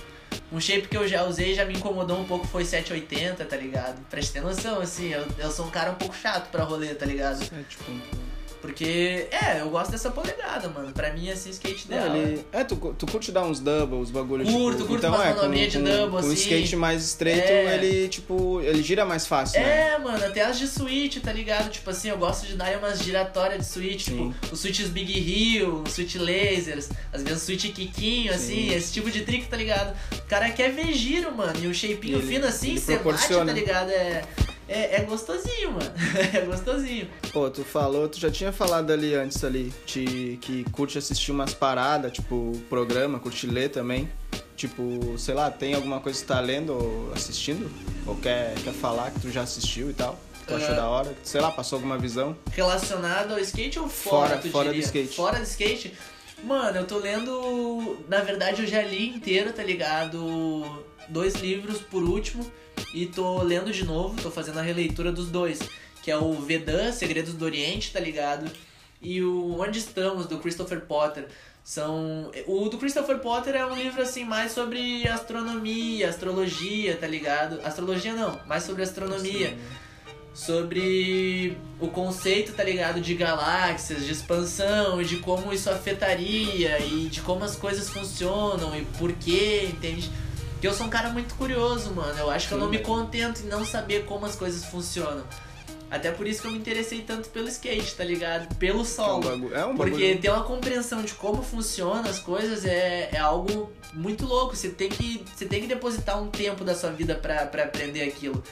[0.53, 4.01] Um shape que eu já usei já me incomodou um pouco foi 780, tá ligado?
[4.11, 6.95] Pra te ter noção, assim, eu, eu sou um cara um pouco chato pra rolê,
[6.95, 7.43] tá ligado?
[7.43, 7.85] É, tipo,
[8.61, 10.93] Porque, é, eu gosto dessa polegada, mano.
[10.93, 12.17] Pra mim, assim, skate Não, ideal.
[12.17, 12.45] ele...
[12.53, 14.89] É, tu, tu curte dar uns doubles, bagulho Curto, tipo...
[14.89, 16.29] curto então, umas é, com, de double, com assim.
[16.29, 17.75] o skate mais estreito, É.
[17.77, 19.93] ele, tipo, ele gira mais fácil, né?
[19.95, 21.71] É, mano, até as de switch, tá ligado?
[21.71, 24.33] Tipo assim, eu gosto de dar umas giratórias de switch, Sim.
[24.33, 28.75] tipo, os switches Big Hill, os switch lasers, às vezes switch Kikinho, assim, Sim.
[28.75, 29.97] esse tipo de trick, tá ligado?
[30.13, 33.45] O cara quer ver giro, mano, e o shapinho Ele- fino assim, você bate, tá
[33.45, 33.91] ligado?
[33.91, 34.23] É,
[34.73, 35.93] é, é gostosinho, mano.
[36.35, 37.09] é gostosinho.
[37.33, 41.53] Pô, tu falou, tu já tinha falado ali antes ali, te, que curte assistir umas
[41.53, 44.09] paradas, tipo, programa, curte ler também.
[44.57, 47.71] Tipo, sei lá, tem alguma coisa que tu tá lendo ou assistindo?
[48.07, 50.19] Ou quer, quer falar que tu já assistiu e tal?
[50.47, 50.75] Tu achou É.
[50.75, 51.15] da hora?
[51.25, 52.37] Sei lá, passou alguma visão?
[52.53, 54.85] Relacionado ao skate ou fora, Fora- fora do diria?
[54.87, 55.17] skate.
[55.17, 55.95] Fora do skate?
[56.45, 57.99] Mano, eu tô lendo.
[58.09, 60.85] Na verdade, eu já li inteiro, tá ligado?
[61.11, 62.51] Dois livros por último.
[62.95, 65.61] E tô lendo de novo, tô fazendo a releitura dos dois.
[66.03, 68.51] Que é o Vedan, Segredos do Oriente, tá ligado?
[69.03, 71.27] E o Onde Estamos, do Christopher Potter.
[71.63, 72.31] São.
[72.47, 77.61] O do Christopher Potter é um livro assim mais sobre astronomia, astrologia, tá ligado?
[77.63, 79.57] Astrologia não, mais sobre astronomia
[80.33, 87.09] sobre o conceito, tá ligado, de galáxias, de expansão, e de como isso afetaria e
[87.09, 90.11] de como as coisas funcionam e por quê, entende?
[90.61, 92.19] Porque eu sou um cara muito curioso, mano.
[92.19, 95.25] Eu acho que eu não me contento em não saber como as coisas funcionam.
[95.91, 98.55] Até por isso que eu me interessei tanto pelo skate, tá ligado?
[98.57, 99.23] Pelo É um solo.
[99.27, 99.55] bagulho.
[99.57, 100.21] É um Porque bagulho.
[100.21, 104.55] ter uma compreensão de como funcionam as coisas é, é algo muito louco.
[104.55, 108.45] Você tem, que, você tem que depositar um tempo da sua vida pra aprender aquilo.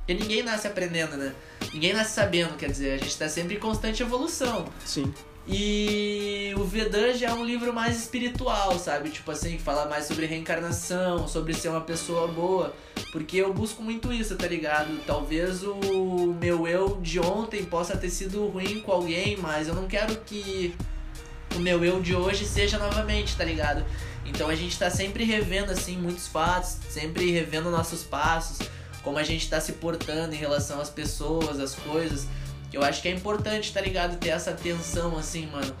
[0.00, 1.32] Porque ninguém nasce aprendendo, né?
[1.72, 4.66] Ninguém nasce sabendo, quer dizer, a gente tá sempre em constante evolução.
[4.84, 5.14] Sim.
[5.46, 9.10] E o Vedan já é um livro mais espiritual, sabe?
[9.10, 12.74] Tipo assim, fala mais sobre reencarnação, sobre ser uma pessoa boa.
[13.12, 14.98] Porque eu busco muito isso, tá ligado?
[15.06, 19.86] Talvez o meu eu de ontem possa ter sido ruim com alguém, mas eu não
[19.86, 20.74] quero que
[21.54, 23.84] o meu eu de hoje seja novamente, tá ligado?
[24.24, 28.66] Então a gente tá sempre revendo, assim, muitos fatos, sempre revendo nossos passos,
[29.02, 32.26] como a gente tá se portando em relação às pessoas, às coisas.
[32.74, 34.18] Eu acho que é importante, tá ligado?
[34.18, 35.74] Ter essa atenção, assim, mano.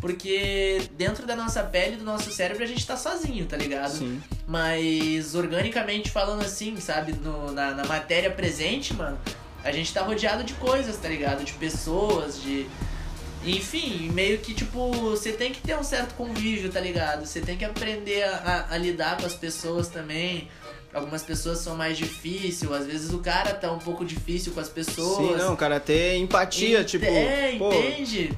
[0.00, 3.98] Porque dentro da nossa pele, do nosso cérebro, a gente tá sozinho, tá ligado?
[3.98, 4.22] Sim.
[4.46, 7.12] Mas organicamente falando assim, sabe?
[7.12, 9.18] No, na, na matéria presente, mano,
[9.64, 11.44] a gente tá rodeado de coisas, tá ligado?
[11.44, 12.66] De pessoas, de.
[13.44, 17.24] Enfim, meio que tipo, você tem que ter um certo convívio, tá ligado?
[17.24, 18.36] Você tem que aprender a,
[18.70, 20.48] a, a lidar com as pessoas também.
[20.98, 24.68] Algumas pessoas são mais difíceis, às vezes o cara tá um pouco difícil com as
[24.68, 25.16] pessoas.
[25.16, 27.04] Sim, não, cara, ter empatia, Ente- tipo.
[27.06, 28.32] É, pô, entende?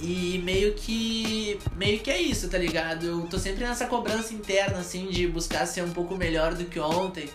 [0.00, 1.58] E meio que.
[1.76, 3.06] Meio que é isso, tá ligado?
[3.06, 6.78] Eu tô sempre nessa cobrança interna, assim, de buscar ser um pouco melhor do que
[6.78, 7.28] ontem.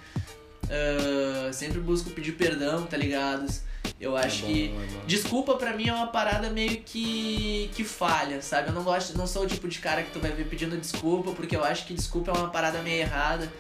[0.70, 3.46] Ah, sempre busco pedir perdão, tá ligado?
[4.00, 4.74] Eu acho bom, que.
[4.74, 5.06] é.
[5.06, 7.70] Desculpa pra mim é uma parada meio que.
[7.74, 8.70] que falha, sabe?
[8.70, 11.32] Eu não gosto, não sou o tipo de cara que tu vai ver pedindo desculpa,
[11.32, 13.52] porque eu acho que desculpa é uma parada meio errada.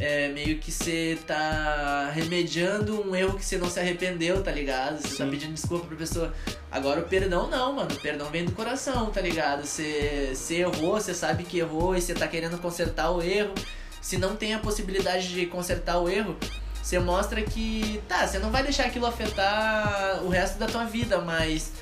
[0.00, 5.00] É meio que você tá remediando um erro que você não se arrependeu, tá ligado?
[5.00, 6.34] Você tá pedindo desculpa pra pessoa.
[6.70, 7.94] Agora o perdão não, mano.
[7.94, 9.64] O perdão vem do coração, tá ligado?
[9.64, 13.54] Você, você errou, você sabe que errou e você tá querendo consertar o erro.
[14.02, 16.36] Se não tem a possibilidade de consertar o erro,
[16.82, 21.20] você mostra que, tá, você não vai deixar aquilo afetar o resto da tua vida,
[21.20, 21.72] mas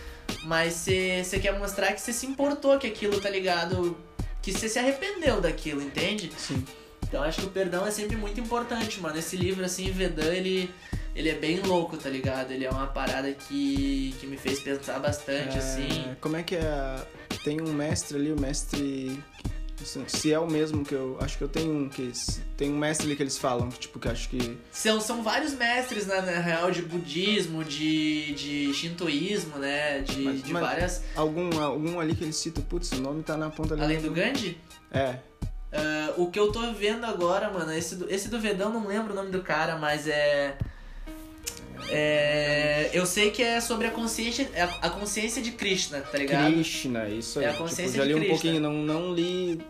[0.45, 3.97] mas você, quer mostrar que você se importou com aquilo, tá ligado?
[4.41, 6.33] Que você se arrependeu daquilo, entende?
[6.37, 6.65] Sim.
[7.03, 9.19] Então acho que o perdão é sempre muito importante, mano.
[9.19, 10.71] Esse livro, assim, Vedan, ele,
[11.15, 12.53] ele é bem louco, tá ligado?
[12.53, 16.17] Ele é uma parada que, que me fez pensar bastante, É, assim.
[16.21, 17.07] Como é que é?
[17.45, 19.23] Tem um mestre ali, o mestre.
[20.07, 21.19] Se é o mesmo que eu.
[21.21, 22.13] Acho que eu tenho um que.
[22.57, 24.57] Tem um mestre ali que eles falam, que, tipo, que acho que.
[24.71, 30.01] São, são vários mestres, né, na real, de budismo, de, de shintoísmo, né?
[30.03, 31.03] De, Mas- de mas- várias.
[31.17, 34.13] Algum, algum ali que eles citam, putz, o nome tá na ponta da Além do
[34.13, 34.57] Gandhi?
[34.93, 35.17] É.
[35.73, 39.13] Ah, o que eu tô vendo agora, mano, esse do, esse do Vedão, não lembro
[39.13, 40.57] o nome do cara, mas é.
[41.89, 42.91] É.
[42.93, 46.53] Eu sei que é sobre a consciência, a, a consciência de Krishna, tá ligado?
[46.53, 47.45] Krishna, isso aí.
[47.47, 48.35] É a tipo, consciência já de li um Krishna.
[48.35, 49.61] pouquinho, não, não li.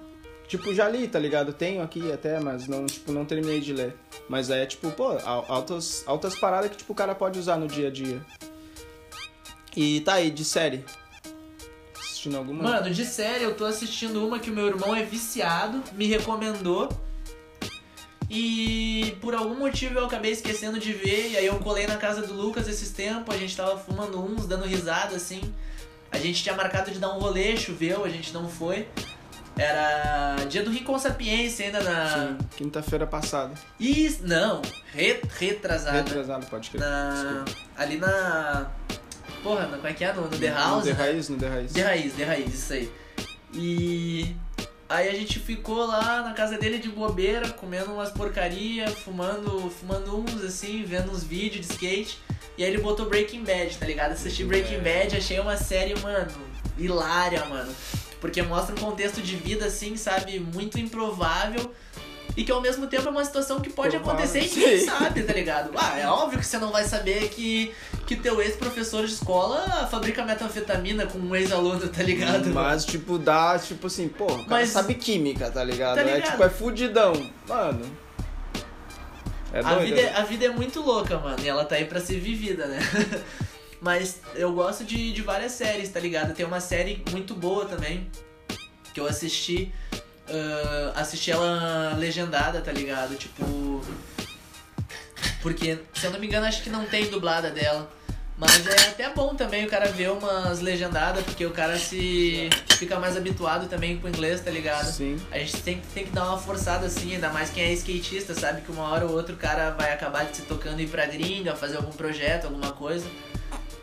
[0.48, 1.52] Tipo, já li, tá ligado?
[1.52, 3.94] Tenho aqui até, mas não, tipo, não terminei de ler.
[4.28, 7.66] Mas é tipo, pô, al- altas, altas paradas que tipo, o cara pode usar no
[7.66, 8.20] dia a dia.
[9.74, 10.84] E tá aí, de série.
[12.22, 12.62] Assistindo alguma?
[12.62, 16.88] Mano, de série, eu tô assistindo uma que o meu irmão é viciado, me recomendou.
[18.30, 21.32] E por algum motivo eu acabei esquecendo de ver.
[21.32, 24.46] E aí eu colei na casa do Lucas esses tempos, a gente tava fumando uns,
[24.46, 25.52] dando risada assim.
[26.12, 28.86] A gente tinha marcado de dar um rolê, choveu, a gente não foi.
[29.56, 32.38] Era dia do Rincon Sapiência ainda na.
[32.56, 33.52] Quinta-feira passada.
[33.80, 34.62] Isso, não,
[34.92, 35.98] re, retrasada.
[35.98, 36.80] Retrasado, pode crer.
[36.80, 37.44] Na,
[37.76, 38.70] ali na.
[39.42, 40.12] Porra, como é que é?
[40.12, 40.86] No, no The House?
[40.86, 41.02] No The?
[41.02, 41.72] Raiz, no The Raiz.
[41.72, 42.92] De raiz, de raiz, isso aí.
[43.54, 44.36] E
[44.88, 50.18] aí a gente ficou lá na casa dele de bobeira, comendo umas porcaria, fumando, fumando
[50.18, 52.18] uns assim, vendo uns vídeos de skate.
[52.56, 54.12] E aí ele botou Breaking Bad, tá ligado?
[54.12, 56.30] Assisti Breaking Bad, achei uma série, mano,
[56.78, 57.74] hilária, mano.
[58.20, 61.72] Porque mostra um contexto de vida assim, sabe, muito improvável.
[62.36, 65.22] E que ao mesmo tempo é uma situação que pode Provável, acontecer e ninguém sabe,
[65.22, 65.70] tá ligado?
[65.76, 67.74] Ah, é óbvio que você não vai saber que,
[68.06, 72.48] que teu ex-professor de escola fabrica metanfetamina com um ex-aluno, tá ligado?
[72.50, 75.94] Mas, tipo, dá, tipo assim, pô, o cara Mas- sabe química, tá ligado?
[75.96, 76.30] Tá É ligado?
[76.32, 77.12] tipo, é fudidão.
[77.48, 77.84] Mano.
[79.52, 79.84] É a, doido.
[79.86, 82.66] vida, é- a vida é muito louca, mano, e ela tá aí pra ser vivida,
[82.66, 82.78] né?
[83.80, 86.32] Mas eu gosto de, de várias séries, tá ligado?
[86.34, 88.08] Tem uma série muito boa também,
[88.94, 89.72] que eu assisti.
[90.28, 93.16] ah, assisti ela legendada, tá ligado?
[93.16, 93.80] Tipo.
[95.42, 97.90] Porque, se eu não me engano, acho que não tem dublada dela.
[98.38, 102.98] Mas é até bom também o cara ver umas legendadas, porque o cara se fica
[102.98, 104.86] mais habituado também com o inglês, tá ligado?
[104.86, 105.20] Sim.
[105.30, 108.62] A gente tem, tem que dar uma forçada assim, ainda mais quem é skatista, sabe
[108.62, 111.76] que uma hora ou outra o cara vai acabar se tocando ir pra gringa, fazer
[111.76, 113.06] algum projeto, alguma coisa.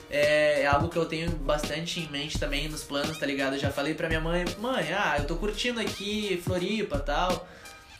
[0.09, 3.53] É, é algo que eu tenho bastante em mente também nos planos, tá ligado?
[3.53, 7.47] Eu já falei pra minha mãe, mãe, ah, eu tô curtindo aqui Floripa e tal.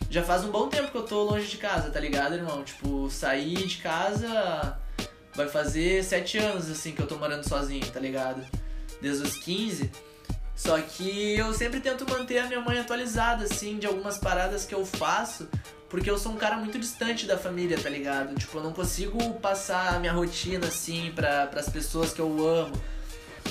[0.10, 2.64] Já faz um bom tempo que eu tô longe de casa, tá ligado, irmão?
[2.64, 4.78] Tipo, sair de casa
[5.36, 8.44] vai fazer sete anos, assim, que eu tô morando sozinho, tá ligado?
[9.00, 9.92] Desde os 15.
[10.56, 14.74] Só que eu sempre tento manter a minha mãe atualizada, assim, de algumas paradas que
[14.74, 15.48] eu faço,
[15.88, 18.36] porque eu sou um cara muito distante da família, tá ligado?
[18.36, 22.74] Tipo, eu não consigo passar a minha rotina, assim, pra, pras pessoas que eu amo.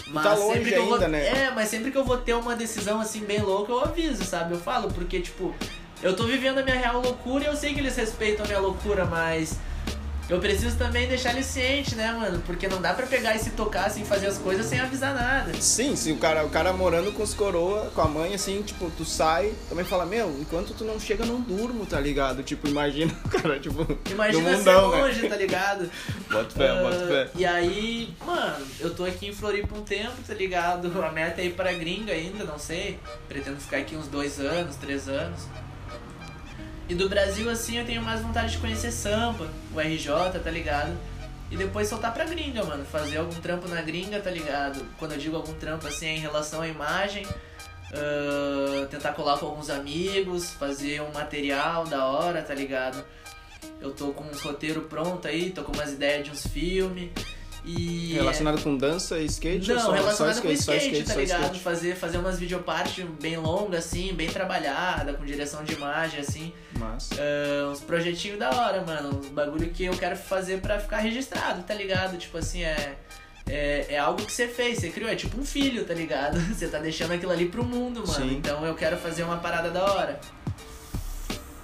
[0.09, 1.27] Mas tá longe sempre que eu vou, né?
[1.27, 4.55] É, mas sempre que eu vou ter uma decisão, assim, bem louca, eu aviso, sabe?
[4.55, 5.55] Eu falo, porque, tipo,
[6.03, 8.61] eu tô vivendo a minha real loucura e eu sei que eles respeitam a minha
[8.61, 9.57] loucura, mas
[10.29, 12.43] eu preciso também deixar ele ciente, né, mano?
[12.45, 15.55] Porque não dá pra pegar e se tocar, assim, fazer as coisas sem avisar nada.
[15.59, 18.91] Sim, se o cara, o cara morando com os coroa, com a mãe, assim, tipo,
[18.91, 22.43] tu sai, também fala, meu, enquanto tu não chega, não durmo, tá ligado?
[22.43, 25.03] Tipo, imagina o cara, tipo, Imagina do mundão, ser né?
[25.03, 25.91] longe, tá ligado?
[26.31, 27.29] Bota fé, Ah, bota fé.
[27.35, 30.93] E aí, mano, eu tô aqui em Floripa um tempo, tá ligado?
[31.03, 32.99] A meta é ir pra gringa ainda, não sei.
[33.27, 35.41] Pretendo ficar aqui uns dois anos, três anos.
[36.89, 40.97] E do Brasil, assim, eu tenho mais vontade de conhecer Sampa, o RJ, tá ligado?
[41.51, 42.85] E depois soltar pra gringa, mano.
[42.85, 44.85] Fazer algum trampo na gringa, tá ligado?
[44.99, 47.27] Quando eu digo algum trampo, assim, é em relação à imagem.
[47.93, 53.05] ah, tentar colar com alguns amigos, fazer um material da hora, tá ligado?
[53.81, 57.11] Eu tô com uns roteiros pronto aí, tô com umas ideias de uns filmes.
[57.69, 58.15] E.
[58.15, 59.71] Relacionado com dança e skate?
[59.71, 61.43] Não, só, relacionado só com skate, skate, tá só ligado?
[61.43, 61.61] skate?
[61.61, 66.53] Fazer, fazer umas videopartes bem longas, assim, bem trabalhada, com direção de imagem, assim.
[66.79, 69.19] Mas, Ah, uns projetinhos da hora, mano.
[69.19, 72.17] Uns bagulho que eu quero fazer pra ficar registrado, tá ligado?
[72.17, 72.97] Tipo assim, é.
[73.51, 76.39] É, é algo que você fez, você criou, é tipo um filho, tá ligado?
[76.53, 78.29] Você tá deixando aquilo ali pro mundo, mano.
[78.29, 78.37] Sim.
[78.37, 80.21] Então eu quero fazer uma parada da hora.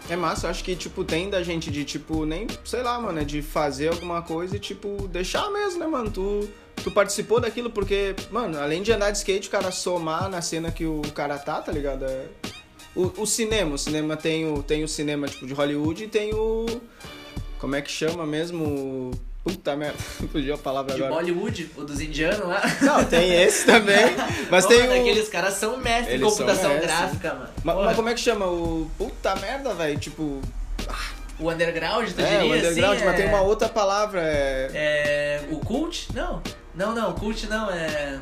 [0.09, 3.21] É massa, eu acho que, tipo, tem da gente de, tipo, nem, sei lá, mano,
[3.21, 6.11] é de fazer alguma coisa e, tipo, deixar mesmo, né, mano?
[6.11, 6.49] Tu,
[6.83, 10.71] tu participou daquilo porque, mano, além de andar de skate, o cara somar na cena
[10.71, 12.05] que o cara tá, tá ligado?
[12.05, 12.27] É...
[12.95, 16.35] O, o cinema, o cinema tem o, tem o cinema, tipo, de Hollywood e tem
[16.35, 16.67] o...
[17.59, 19.11] Como é que chama mesmo?
[19.45, 19.99] Puta merda,
[20.32, 21.20] fugiu a palavra De agora.
[21.22, 22.62] Bollywood, o dos indianos lá.
[22.80, 24.16] Não, tem esse também,
[24.51, 25.01] mas Pô, tem o...
[25.01, 26.90] Aqueles caras são mestres em computação mestres.
[26.90, 27.51] gráfica, mano.
[27.62, 28.47] Mas, Porra, mas como é que chama?
[28.47, 28.90] O...
[28.97, 30.40] Puta merda, velho, tipo...
[31.38, 33.05] O underground, tu É, diria o underground, assim?
[33.05, 33.16] mas é...
[33.18, 34.70] tem uma outra palavra, é...
[34.72, 35.40] É.
[35.51, 36.09] O cult?
[36.14, 36.42] Não.
[36.74, 38.18] Não, não, cult não, é.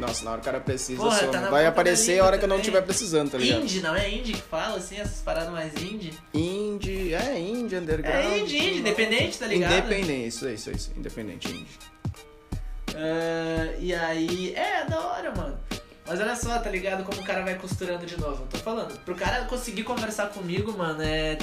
[0.00, 2.48] Nossa, na hora que o cara precisa, Porra, tá vai aparecer a hora que eu
[2.48, 3.62] não estiver precisando, tá ligado?
[3.62, 6.12] Indie, não é indie que fala, assim, essas paradas mais indie?
[6.32, 8.16] Indie, é indie, underground.
[8.16, 9.72] É indie, indie, independente, tá ligado?
[9.72, 11.78] Independente, isso aí, isso aí, isso aí, independente, indie.
[12.94, 14.54] Ah, e aí.
[14.54, 15.58] É, da hora, mano.
[16.06, 17.04] Mas olha só, tá ligado?
[17.04, 18.42] Como o cara vai costurando de novo.
[18.42, 18.98] Eu tô falando.
[19.04, 21.38] Pro cara conseguir conversar comigo, mano, é.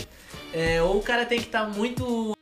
[0.54, 2.38] é ou o cara tem que estar muito